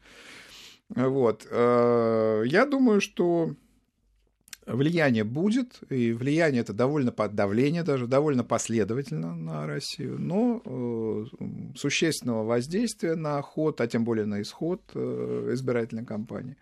[0.91, 1.47] Вот.
[1.51, 3.55] Э, я думаю, что
[4.69, 11.25] влияние будет, и влияние это довольно под давление даже, довольно последовательно на Россию, но э,
[11.77, 16.57] существенного воздействия на ход, а тем более на исход э, избирательной кампании,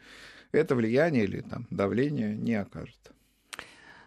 [0.53, 3.13] это влияние или там, давление не окажет.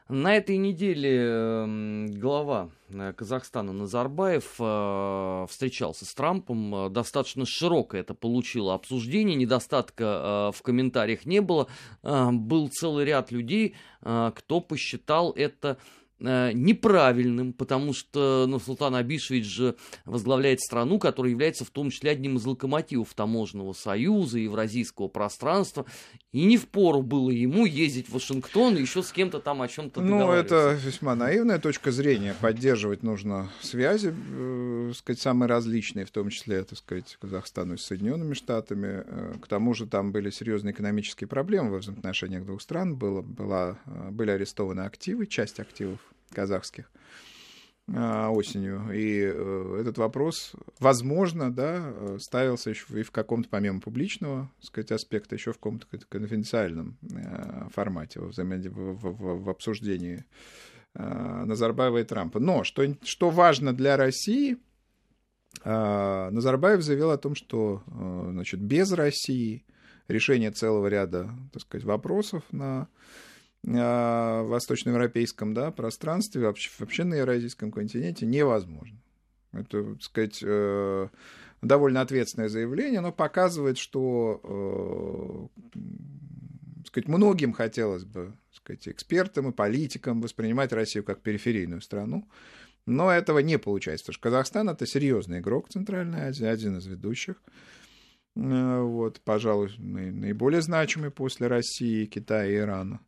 [0.10, 6.74] На этой неделе эм, глава э, Казахстана Назарбаев э, встречался с Трампом.
[6.74, 11.68] Э, достаточно широкое это получило обсуждение, недостатка в комментариях не было.
[12.02, 15.78] Был целый ряд людей, кто посчитал это
[16.20, 22.38] неправильным, потому что ну, Султан Абишевич же возглавляет страну, которая является в том числе одним
[22.38, 25.86] из локомотивов таможенного союза евразийского пространства,
[26.32, 30.02] и не впору было ему ездить в Вашингтон и еще с кем-то там о чем-то
[30.02, 32.36] Ну, это весьма наивная точка зрения.
[32.40, 38.34] Поддерживать нужно связи, э, сказать, самые различные, в том числе, так сказать, Казахстану с Соединенными
[38.34, 39.04] Штатами.
[39.06, 42.96] Э, к тому же там были серьезные экономические проблемы в взаимоотношениях двух стран.
[42.96, 46.92] Было, была, э, были арестованы активы, часть активов казахских
[47.96, 48.92] а, осенью.
[48.94, 54.92] И э, этот вопрос, возможно, да, ставился еще и в каком-то, помимо публичного, так сказать,
[54.92, 60.26] аспекта, еще в каком-то конфиденциальном э, формате, в, в, в, обсуждении
[60.94, 62.40] э, Назарбаева и Трампа.
[62.40, 64.58] Но что, что важно для России,
[65.66, 69.66] Назарбаев заявил о том, что значит, без России
[70.08, 72.88] решение целого ряда так сказать, вопросов на
[73.64, 78.98] восточноевропейском да, пространстве, вообще, вообще на Евразийском континенте невозможно.
[79.52, 81.08] Это, так сказать, э,
[81.62, 85.80] довольно ответственное заявление, но показывает, что э,
[86.78, 92.28] так сказать, многим хотелось бы сказать, экспертам и политикам воспринимать Россию как периферийную страну,
[92.86, 97.36] но этого не получается, потому что Казахстан это серьезный игрок Центральной Азии, один из ведущих.
[98.36, 103.00] Э, вот, пожалуй, наиболее значимый после России, Китая и Ирана.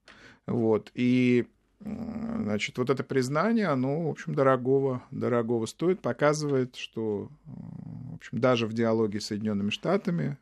[0.48, 0.92] Вот.
[0.96, 1.48] И
[1.84, 8.68] Значит, вот это признание, оно, в общем, дорогого, дорогого стоит, показывает, что, в общем, даже
[8.68, 10.38] в диалоге с Соединенными Штатами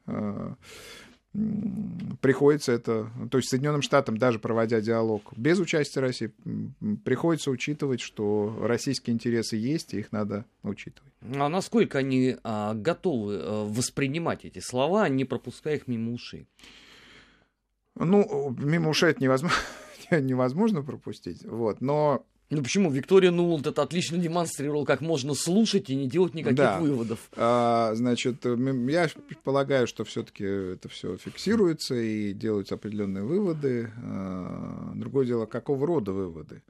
[2.21, 6.31] приходится это, то есть Соединенным Штатам, даже проводя диалог без участия России,
[7.05, 11.13] приходится учитывать, что российские интересы есть, и их надо учитывать.
[11.21, 16.47] А насколько они а, готовы а, воспринимать эти слова, не пропуская их мимо ушей?
[17.95, 19.57] Ну, мимо ушей это невозможно,
[20.21, 22.89] невозможно пропустить, вот, но ну почему?
[22.89, 26.79] Виктория Нуланд это отлично демонстрировал, как можно слушать и не делать никаких да.
[26.79, 27.29] выводов.
[27.35, 29.07] А, значит, я
[29.43, 33.91] полагаю, что все-таки это все фиксируется и делаются определенные выводы.
[34.03, 36.63] А, другое дело, какого рода выводы?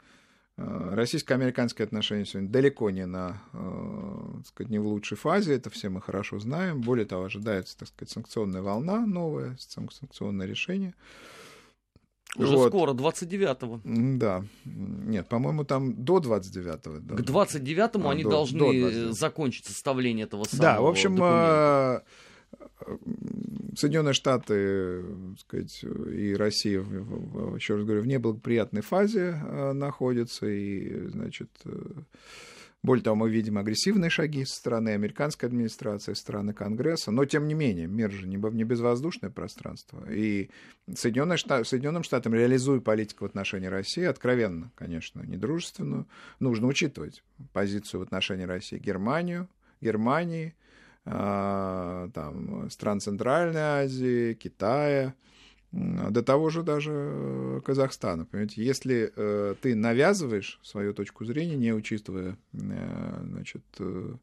[0.57, 5.69] А, российско-американские отношения сегодня далеко не на, а, так сказать, не в лучшей фазе, это
[5.69, 6.81] все мы хорошо знаем.
[6.81, 10.93] Более того, ожидается, так сказать, санкционная волна новая, санкционное решение.
[12.35, 12.69] Уже вот.
[12.69, 13.81] скоро, 29-го.
[13.83, 14.43] Да.
[14.65, 16.99] Нет, по-моему, там до 29-го.
[16.99, 17.15] Да.
[17.15, 22.03] К 29-му а, они до, должны до закончить составление этого самого Да, в общем, документа.
[23.75, 25.03] Соединенные Штаты
[25.39, 31.79] сказать, и Россия, еще раз говорю, в неблагоприятной фазе а, находятся, и, значит, э,
[32.81, 37.47] более того, мы видим агрессивные шаги со стороны американской администрации, со стороны Конгресса, но тем
[37.47, 40.09] не менее, мир же не безвоздушное пространство.
[40.09, 40.49] И
[40.93, 46.07] Соединенные Штаты, Соединенным Штатам, реализуя политику в отношении России, откровенно, конечно, недружественную,
[46.39, 49.49] нужно учитывать позицию в отношении России Германию,
[49.81, 50.55] Германии,
[51.03, 55.15] а, там, стран Центральной Азии, Китая,
[55.71, 58.25] до того же даже э, Казахстана.
[58.25, 64.15] Понимаете, если э, ты навязываешь свою точку зрения, не учитывая э, значит, э,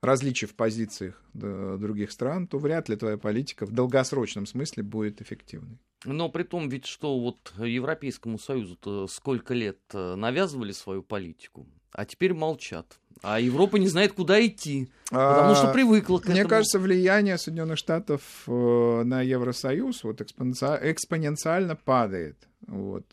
[0.00, 5.78] различий в позициях других стран, то вряд ли твоя политика в долгосрочном смысле будет эффективной.
[6.04, 12.04] Но при том ведь, что вот Европейскому Союзу сколько лет э, навязывали свою политику, а
[12.04, 13.00] теперь молчат.
[13.22, 16.50] А Европа не знает, куда идти, потому что а, привыкла к Мне этому.
[16.50, 22.36] кажется, влияние Соединенных Штатов э, на Евросоюз вот экспоненциально падает.
[22.66, 23.06] Вот.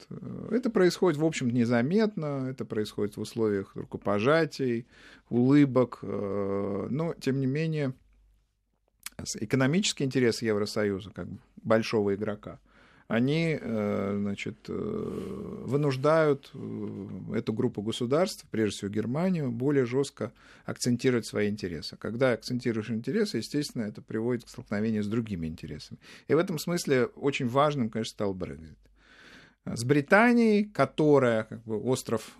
[0.49, 4.87] Это происходит, в общем, незаметно, это происходит в условиях рукопожатий,
[5.29, 7.93] улыбок, э, но, тем не менее,
[9.39, 11.27] экономический интерес Евросоюза, как
[11.63, 12.59] большого игрока–
[13.11, 20.31] они э, значит, э, вынуждают э, эту группу государств, прежде всего Германию, более жестко
[20.63, 21.97] акцентировать свои интересы.
[21.97, 25.99] Когда акцентируешь интересы, естественно, это приводит к столкновению с другими интересами.
[26.29, 28.77] И в этом смысле очень важным, конечно, стал Брекзит.
[29.65, 32.37] С Британией, которая как бы остров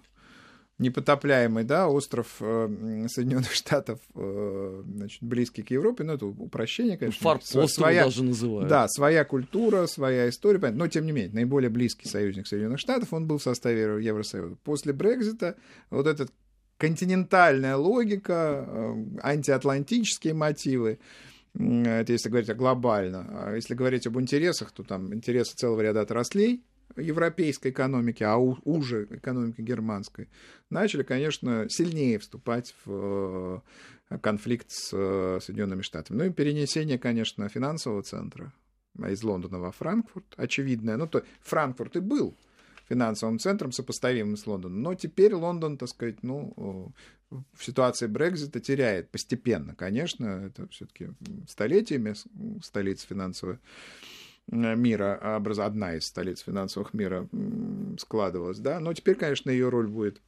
[0.81, 7.21] непотопляемый, да, остров э, Соединенных Штатов, э, значит, близкий к Европе, ну, это упрощение, конечно.
[7.21, 8.67] Фарпост своя, даже называют.
[8.67, 13.27] Да, своя культура, своя история, но, тем не менее, наиболее близкий союзник Соединенных Штатов, он
[13.27, 14.55] был в составе Евросоюза.
[14.63, 15.55] После Брекзита
[15.89, 16.31] вот этот
[16.77, 20.99] континентальная логика, э, антиатлантические мотивы,
[21.53, 23.27] это если говорить глобально.
[23.29, 26.63] А если говорить об интересах, то там интересы целого ряда отраслей,
[26.97, 30.29] европейской экономики, а уже экономики германской,
[30.69, 33.61] начали, конечно, сильнее вступать в
[34.09, 36.17] э, конфликт с э, Соединенными Штатами.
[36.17, 38.51] Ну и перенесение, конечно, финансового центра
[38.97, 40.97] из Лондона во Франкфурт, очевидное.
[40.97, 42.35] Ну, то Франкфурт и был
[42.89, 44.81] финансовым центром, сопоставимым с Лондоном.
[44.81, 46.93] Но теперь Лондон, так сказать, ну,
[47.29, 51.09] в ситуации Брекзита теряет постепенно, конечно, это все-таки
[51.47, 52.13] столетиями
[52.61, 53.59] столица финансовая
[54.47, 55.59] мира, образ...
[55.59, 57.27] одна из столиц финансовых мира
[57.97, 60.21] складывалась, да, но теперь, конечно, ее роль будет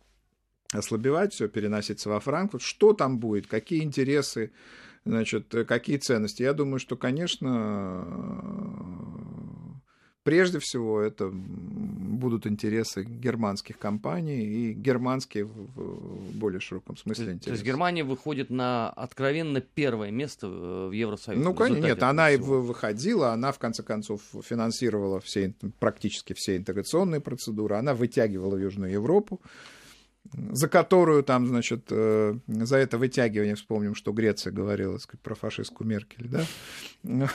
[0.71, 2.63] ослабевать, все переноситься во Франкфурт.
[2.63, 4.51] Что там будет, какие интересы,
[5.05, 6.43] значит, какие ценности?
[6.43, 8.05] Я думаю, что, конечно,
[10.23, 17.45] Прежде всего, это будут интересы германских компаний и германские в более широком смысле интересы.
[17.45, 21.43] То есть Германия выходит на откровенно первое место в Евросоюзе?
[21.43, 27.19] Ну, конечно, нет, она и выходила, она, в конце концов, финансировала все, практически все интеграционные
[27.19, 29.41] процедуры, она вытягивала Южную Европу,
[30.31, 35.87] за которую там, значит, э, за это вытягивание вспомним, что Греция говорила сказать, про фашистскую
[35.87, 36.45] Меркель, да?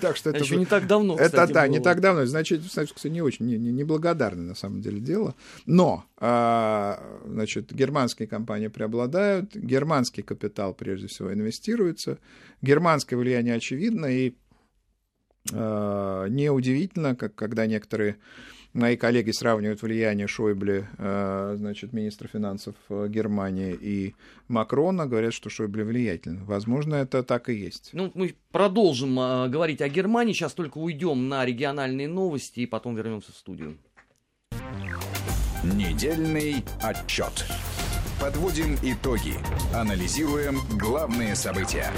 [0.00, 3.22] так что это еще не так давно, Это да, не так давно, значит, кстати, не
[3.22, 5.34] очень не, не, не благодарное на самом деле дело.
[5.64, 12.18] Но, а, значит, германские компании преобладают, германский капитал прежде всего инвестируется,
[12.62, 14.34] германское влияние очевидно и
[15.52, 18.16] а, неудивительно, как когда некоторые
[18.74, 24.16] Мои коллеги сравнивают влияние Шойбле, э, значит, министра финансов э, Германии и
[24.48, 26.42] Макрона, говорят, что Шойбле влиятельный.
[26.42, 27.90] Возможно, это так и есть.
[27.92, 32.96] Ну, мы продолжим э, говорить о Германии, сейчас только уйдем на региональные новости и потом
[32.96, 33.78] вернемся в студию.
[35.62, 37.46] Недельный отчет.
[38.20, 39.34] Подводим итоги.
[39.72, 41.92] Анализируем главные события.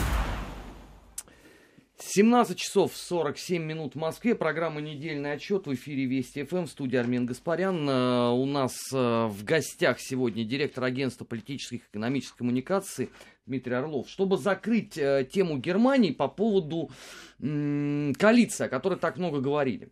[1.98, 4.34] 17 часов 47 минут в Москве.
[4.34, 6.64] Программа «Недельный отчет» в эфире Вести ФМ.
[6.64, 7.88] В студии Армен Гаспарян.
[7.88, 13.08] Э, у нас э, в гостях сегодня директор агентства политических и экономических коммуникаций
[13.46, 14.10] Дмитрий Орлов.
[14.10, 16.90] Чтобы закрыть э, тему Германии по поводу
[17.38, 19.90] коалиции, о которой так много говорили.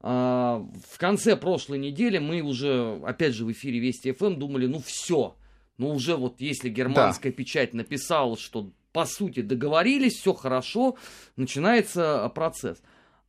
[0.00, 5.34] В конце прошлой недели мы уже, опять же, в эфире Вести ФМ думали, ну все,
[5.78, 7.36] ну уже вот если германская да.
[7.36, 10.96] печать написала, что по сути договорились, все хорошо,
[11.36, 12.80] начинается процесс.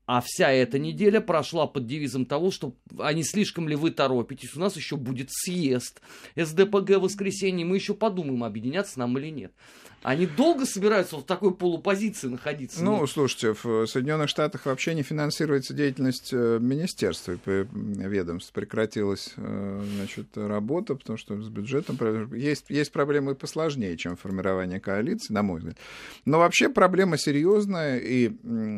[0.06, 4.60] А вся эта неделя прошла под девизом того, что не слишком ли вы торопитесь, у
[4.60, 6.02] нас еще будет съезд
[6.36, 9.52] СДПГ в воскресенье, мы еще подумаем, объединяться нам или нет.
[10.06, 12.84] Они долго собираются в такой полупозиции находиться?
[12.84, 13.10] Ну, Нет?
[13.10, 18.54] слушайте, в Соединенных Штатах вообще не финансируется деятельность э, министерства и ведомств.
[18.54, 21.98] Прекратилась э, значит, работа, потому что с бюджетом
[22.36, 25.78] есть, есть проблемы посложнее, чем формирование коалиции, на мой взгляд.
[26.26, 28.30] Но вообще проблема серьезная, и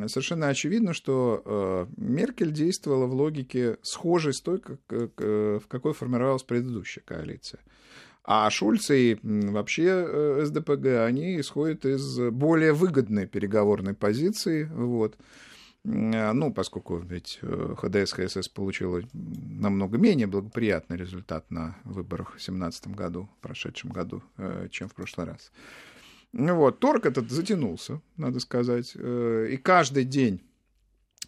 [0.08, 6.44] совершенно очевидно, что э, Меркель действовала в логике схожей с той, как, в какой формировалась
[6.44, 7.62] предыдущая коалиция.
[8.30, 14.66] А Шульц и вообще э, СДПГ, они исходят из более выгодной переговорной позиции.
[14.66, 15.16] Вот.
[15.86, 22.44] А, ну, поскольку ведь э, ХДС, ХСС получила намного менее благоприятный результат на выборах в
[22.44, 25.54] 2017 году, в прошедшем году, э, чем в прошлый раз.
[26.34, 28.94] Ну вот, торг этот затянулся, надо сказать.
[28.94, 30.42] И каждый день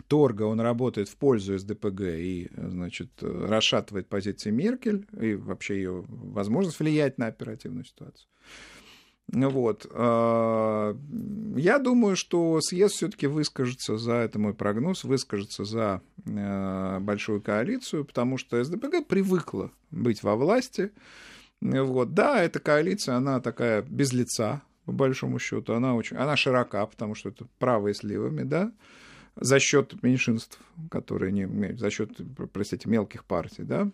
[0.03, 6.79] торга, он работает в пользу СДПГ и, значит, расшатывает позиции Меркель и вообще ее возможность
[6.79, 8.27] влиять на оперативную ситуацию.
[9.31, 9.85] Вот.
[9.91, 10.97] А,
[11.55, 18.05] я думаю, что съезд все-таки выскажется за, это мой прогноз, выскажется за э, большую коалицию,
[18.05, 20.91] потому что СДПГ привыкла быть во власти.
[21.61, 22.13] Вот.
[22.13, 27.13] Да, эта коалиция, она такая без лица, по большому счету, она очень, она широка, потому
[27.13, 28.71] что это правые с левыми, да,
[29.39, 30.59] за счет меньшинств,
[30.91, 32.11] которые не, за счет,
[32.53, 33.91] простите, мелких партий, да,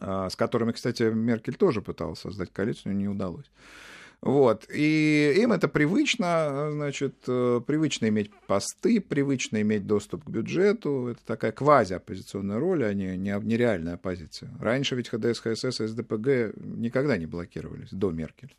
[0.00, 3.50] а, с которыми, кстати, Меркель тоже пыталась создать коалицию, но не удалось.
[4.20, 4.66] Вот.
[4.72, 11.08] И им это привычно, значит, э, привычно иметь посты, привычно иметь доступ к бюджету.
[11.08, 14.50] Это такая квази-оппозиционная роль, а не, не, нереальная оппозиция.
[14.58, 18.56] Раньше ведь ХДС, ХСС СДПГ никогда не блокировались до Меркель.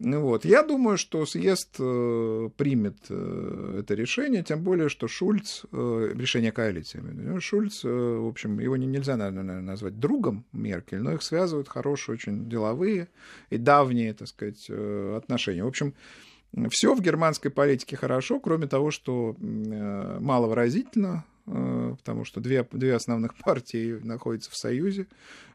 [0.00, 0.44] Ну вот.
[0.44, 6.50] Я думаю, что съезд э, примет э, это решение, тем более, что Шульц, э, решение
[6.50, 7.00] коалиции,
[7.38, 13.08] Шульц, в общем, его нельзя, наверное, назвать другом Меркель, но их связывают хорошие, очень деловые
[13.50, 15.62] и давние, так сказать, отношения.
[15.62, 15.94] В общем,
[16.70, 24.00] все в германской политике хорошо, кроме того, что маловыразительно, потому что две, две основных партии
[24.02, 25.06] находятся в союзе,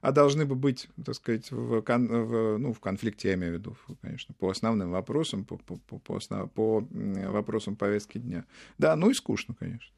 [0.02, 3.58] а должны бы быть, так сказать, в, кон, в, ну, в конфликте, я имею в
[3.58, 8.46] виду, конечно, по основным вопросам, по, по, по, основ, по вопросам повестки дня.
[8.78, 9.94] Да, ну и скучно, конечно.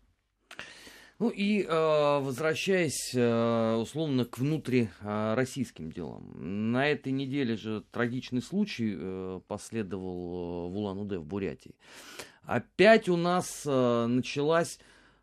[1.19, 6.71] Ну и э, возвращаясь э, условно к внутрироссийским делам.
[6.71, 11.75] На этой неделе же трагичный случай последовал в Улан-Удэ в Бурятии.
[12.41, 14.79] Опять у нас началась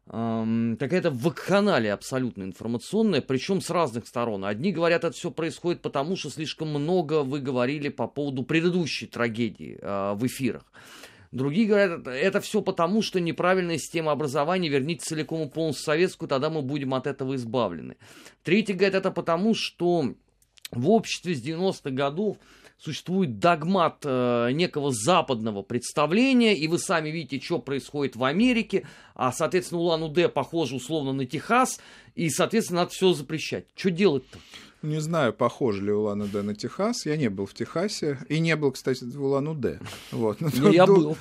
[0.09, 4.45] какая-то вакханалия абсолютно информационная, причем с разных сторон.
[4.45, 9.79] Одни говорят, это все происходит потому, что слишком много вы говорили по поводу предыдущей трагедии
[9.81, 10.65] э, в эфирах.
[11.31, 16.49] Другие говорят, это все потому, что неправильная система образования, верните целиком и полностью советскую, тогда
[16.49, 17.99] мы будем от этого избавлены.
[18.43, 20.15] Третьи говорят, это потому, что
[20.71, 22.39] в обществе с 90-х годов
[22.79, 29.33] существует догмат э, некого западного представления, и вы сами видите, что происходит в Америке, а,
[29.33, 31.81] соответственно, Улан-Удэ похоже условно на Техас,
[32.15, 33.67] и, соответственно, надо все запрещать.
[33.75, 34.39] Что делать-то?
[34.83, 37.05] Не знаю, похож ли Улан-Удэ на Техас.
[37.05, 38.19] Я не был в Техасе.
[38.29, 39.81] И не был, кстати, в Улан-Удэ.
[40.13, 40.41] Вот.
[40.41, 41.17] Но, ну, я был.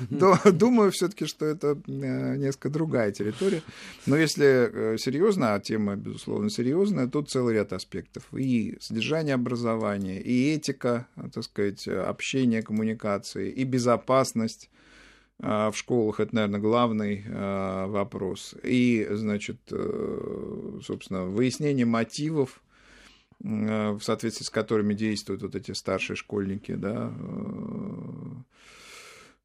[0.52, 3.64] Думаю все-таки, что это э, несколько другая территория.
[4.06, 8.32] Но если э, серьезно, а тема, безусловно, серьезная, тут целый ряд аспектов.
[8.32, 14.70] И содержание образования, и этика, так сказать, общение, коммуникации, и безопасность
[15.40, 17.26] э, в школах это, наверное, главный
[17.88, 18.54] вопрос.
[18.62, 19.58] И, значит,
[20.84, 22.62] собственно, выяснение мотивов
[23.40, 28.42] в соответствии с которыми действуют вот эти старшие школьники, да, э,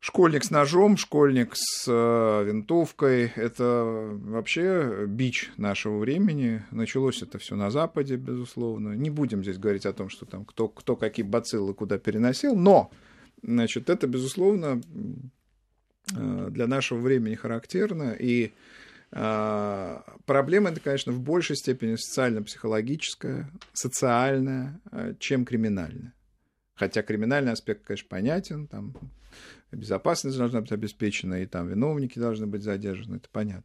[0.05, 6.65] Школьник с ножом, школьник с э, винтовкой– это вообще бич нашего времени.
[6.73, 8.95] Началось это все на Западе, безусловно.
[8.95, 12.91] Не будем здесь говорить о том, что там кто, кто какие бациллы куда переносил, но
[13.45, 14.81] значит, это, безусловно,
[16.09, 18.17] для нашего времени характерно.
[18.19, 18.51] И
[19.13, 26.15] проблема это, конечно, в большей степени социально-психологическая, социальная, а, чем криминальная.
[26.75, 28.95] Хотя криминальный аспект, конечно, понятен, там
[29.71, 33.65] безопасность должна быть обеспечена, и там виновники должны быть задержаны, это понятно.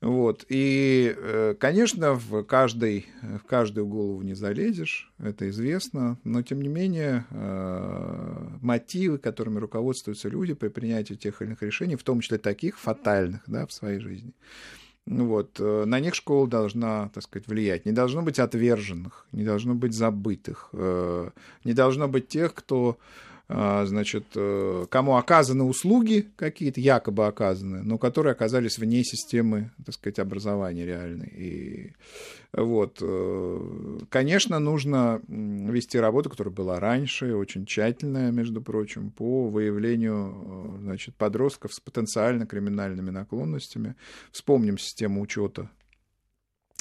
[0.00, 0.44] Вот.
[0.48, 6.68] И, э, конечно, в, каждой, в каждую голову не залезешь, это известно, но, тем не
[6.68, 12.38] менее, э, мотивы, которыми руководствуются люди при принятии тех или иных решений, в том числе
[12.38, 14.34] таких фатальных да, в своей жизни,
[15.04, 17.84] вот, э, на них школа должна, так сказать, влиять.
[17.84, 20.70] Не должно быть отверженных, не должно быть забытых,
[21.64, 22.98] не должно быть тех, кто
[23.48, 30.18] значит, э, кому оказаны услуги какие-то, якобы оказаны, но которые оказались вне системы, так сказать,
[30.18, 31.28] образования реальной.
[31.28, 31.92] И
[32.52, 40.34] вот, э, конечно, нужно вести работу, которая была раньше, очень тщательная, между прочим, по выявлению,
[40.34, 43.94] э, значит, подростков с потенциально криминальными наклонностями.
[44.30, 45.70] Вспомним систему учета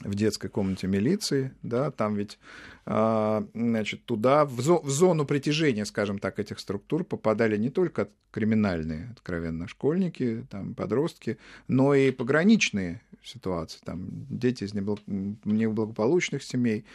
[0.04, 2.38] в детской комнате милиции, да, там ведь,
[2.86, 8.10] а, значит, туда, в, зо, в зону притяжения, скажем так, этих структур попадали не только
[8.32, 11.38] криминальные, откровенно, школьники, там, подростки,
[11.68, 16.86] но и пограничные ситуации, там, дети из неблагополучных семей,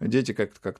[0.00, 0.78] дети как-то как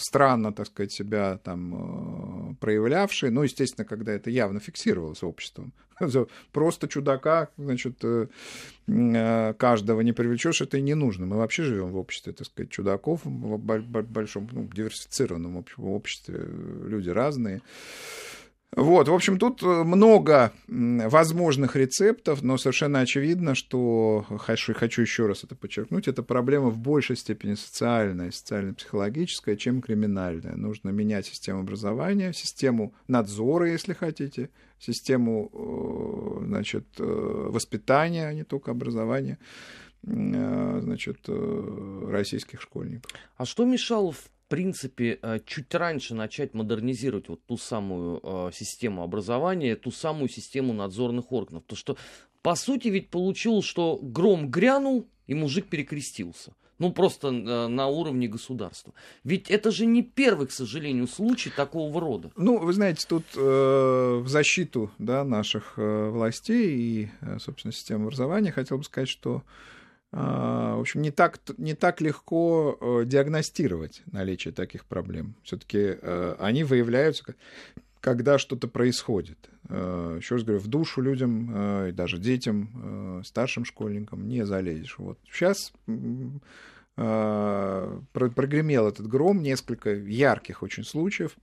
[0.00, 5.72] странно, так сказать, себя там э, проявлявшие, ну, естественно, когда это явно фиксировалось обществом,
[6.52, 8.26] просто чудака, значит, э,
[8.88, 11.26] э, каждого не привлечешь, это и не нужно.
[11.26, 16.44] Мы вообще живем в обществе, так сказать, чудаков, в большом, ну, диверсифицированном обществе,
[16.86, 17.62] люди разные.
[18.76, 24.72] Вот, в общем, тут э, много возможных рецептов, но совершенно очевидно, что, хочу,
[25.02, 30.56] еще раз это подчеркнуть, это проблема в большей степени социальная, социально-психологическая, чем криминальная.
[30.56, 34.50] Нужно менять систему образования, систему надзора, если хотите,
[34.80, 39.38] систему э, значит, э, воспитания, а не только образования
[40.06, 43.10] значит, российских школьников.
[43.38, 49.02] А что мешало в принципе, э, чуть раньше начать модернизировать вот ту самую э, систему
[49.02, 51.64] образования, ту самую систему надзорных органов.
[51.66, 51.96] То, что,
[52.40, 56.52] по сути, ведь получилось, что гром грянул, и мужик перекрестился.
[56.78, 58.94] Ну, просто э, на уровне государства.
[59.24, 62.30] Ведь это же не первый, к сожалению, случай такого рода.
[62.36, 67.08] Ну, вы знаете, тут э, в защиту да, наших э, властей и,
[67.40, 69.42] собственно, системы образования хотел бы сказать, что
[70.14, 75.34] в общем, не так, не так легко э, диагностировать наличие таких проблем.
[75.42, 77.34] Все-таки э, они выявляются,
[78.00, 79.50] когда что-то происходит.
[79.68, 84.98] Э, Еще раз говорю, в душу людям даже детям, старшим школьникам не залезешь.
[84.98, 85.18] Вот.
[85.28, 85.72] Сейчас
[86.94, 91.36] прогремел этот гром, несколько ярких очень случаев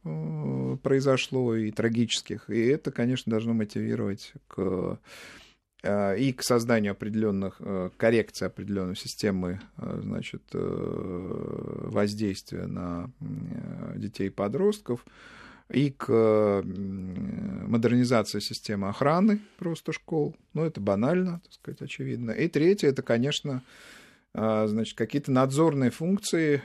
[0.82, 4.98] произошло и трагических, и это, конечно, должно мотивировать к
[5.84, 13.10] и к созданию определенных э, коррекции определенной системы э, значит, воздействия на
[13.96, 15.04] детей и подростков,
[15.70, 20.36] и к модернизации системы охраны просто школ.
[20.54, 22.32] Ну, это банально, так сказать, очевидно.
[22.32, 23.64] И третье, это, конечно,
[24.34, 26.62] значит, какие-то надзорные функции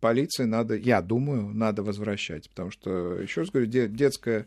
[0.00, 4.46] полиции надо, я думаю, надо возвращать, потому что, еще раз говорю, детская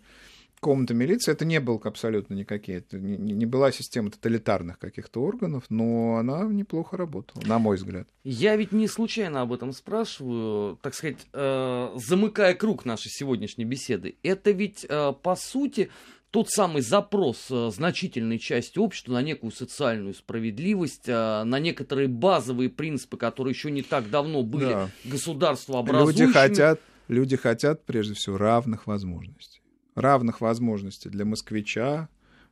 [0.64, 5.66] комната милиции это не был абсолютно никакие, это не, не была система тоталитарных каких-то органов,
[5.70, 8.08] но она неплохо работала, на мой взгляд.
[8.24, 14.16] Я ведь не случайно об этом спрашиваю, так сказать, э, замыкая круг нашей сегодняшней беседы.
[14.24, 15.92] Это ведь, э, по сути,
[16.32, 22.70] тот самый запрос э, значительной части общества на некую социальную справедливость, э, на некоторые базовые
[22.70, 24.90] принципы, которые еще не так давно были да.
[25.04, 26.26] государствообразующими.
[26.26, 29.63] Люди хотят, люди хотят, прежде всего, равных возможностей
[29.96, 32.10] равных возможностей для москвича,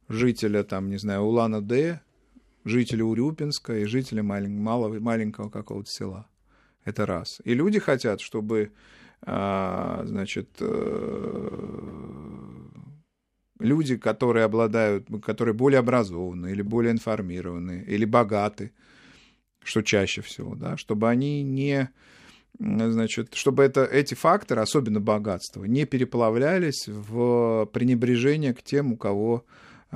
[0.07, 2.01] жителя, там, не знаю, Улана-Д,
[2.65, 6.27] жителя Урюпинска и жителя малень, малого, маленького какого-то села.
[6.83, 7.41] Это раз.
[7.43, 8.71] И люди хотят, чтобы,
[9.21, 11.81] а, значит, э,
[13.59, 18.71] люди, которые обладают, которые более образованы или более информированы, или богаты,
[19.63, 21.89] что чаще всего, да, чтобы они не
[22.61, 29.45] значит, чтобы это, эти факторы, особенно богатство, не переплавлялись в пренебрежение к тем, у кого
[29.91, 29.95] э,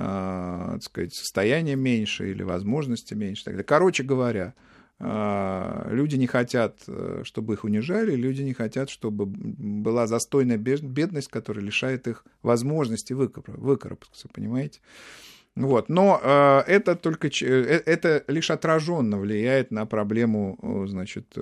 [0.74, 3.45] так сказать, состояние меньше или возможности меньше.
[3.45, 3.63] Далее.
[3.63, 4.53] Короче говоря,
[4.99, 11.30] э, люди не хотят, э, чтобы их унижали, люди не хотят, чтобы была застойная бедность,
[11.30, 14.80] которая лишает их возможности выкарабкаться, понимаете?
[15.55, 15.88] Вот.
[15.88, 21.38] Но э, это только э, это лишь отраженно влияет на проблему, значит,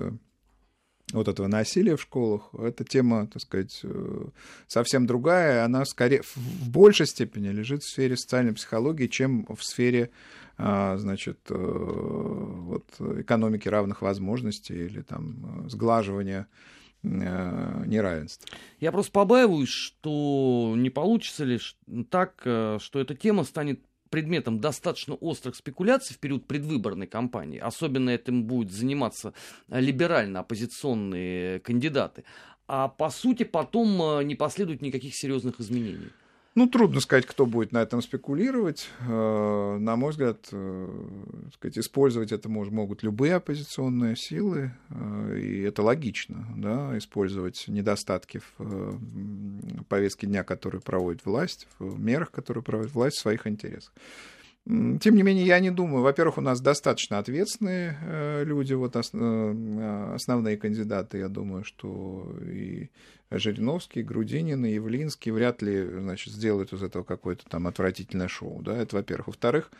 [1.12, 4.26] вот этого насилия в школах, эта тема, так сказать, э,
[4.66, 5.64] совсем другая.
[5.64, 10.10] Она скорее в большей степени лежит в сфере социальной психологии, чем в сфере
[10.56, 12.86] а, значит, э, вот,
[13.18, 16.46] экономики равных возможностей или там сглаживания
[17.02, 18.48] э, неравенства.
[18.80, 21.60] Я просто побаиваюсь, что не получится ли
[22.08, 23.80] так, что эта тема станет
[24.14, 29.34] предметом достаточно острых спекуляций в период предвыборной кампании, особенно этим будут заниматься
[29.68, 32.22] э, либерально-оппозиционные кандидаты,
[32.68, 36.10] а по сути потом э, не последует никаких серьезных изменений.
[36.56, 38.88] Ну, трудно сказать, кто будет на этом спекулировать.
[39.00, 40.88] Э, на мой взгляд, э,
[41.54, 49.00] сказать, использовать это могут любые оппозиционные силы, э, и это логично, да, использовать недостатки в
[49.88, 53.92] повестке дня, которые проводит власть, в мерах, которые проводит власть в своих интересах.
[54.66, 56.02] Тем не менее, я не думаю.
[56.02, 62.88] Во-первых, у нас достаточно ответственные люди, вот основные кандидаты, я думаю, что и
[63.30, 68.76] Жириновский, Грудинин и Явлинский вряд ли, значит, сделают из этого какое-то там отвратительное шоу, да,
[68.76, 69.26] это во-первых.
[69.26, 69.70] Во-вторых,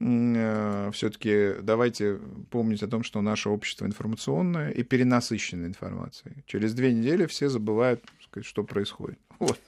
[0.00, 2.18] э, все-таки давайте
[2.50, 6.42] помнить о том, что наше общество информационное и перенасыщенное информацией.
[6.46, 9.18] Через две недели все забывают, сказать, что происходит.
[9.38, 9.58] Вот.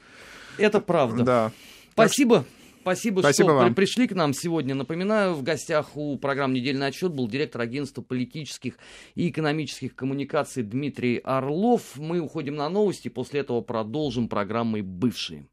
[0.59, 1.23] Это правда.
[1.23, 1.53] Да.
[1.93, 2.45] Спасибо.
[2.85, 3.75] Спасибо, Спасибо что вам.
[3.75, 4.75] пришли к нам сегодня.
[4.75, 8.77] Напоминаю, в гостях у программы «Недельный отчет» был директор агентства политических
[9.15, 11.97] и экономических коммуникаций Дмитрий Орлов.
[11.97, 15.47] Мы уходим на новости, после этого продолжим программой «Бывшие».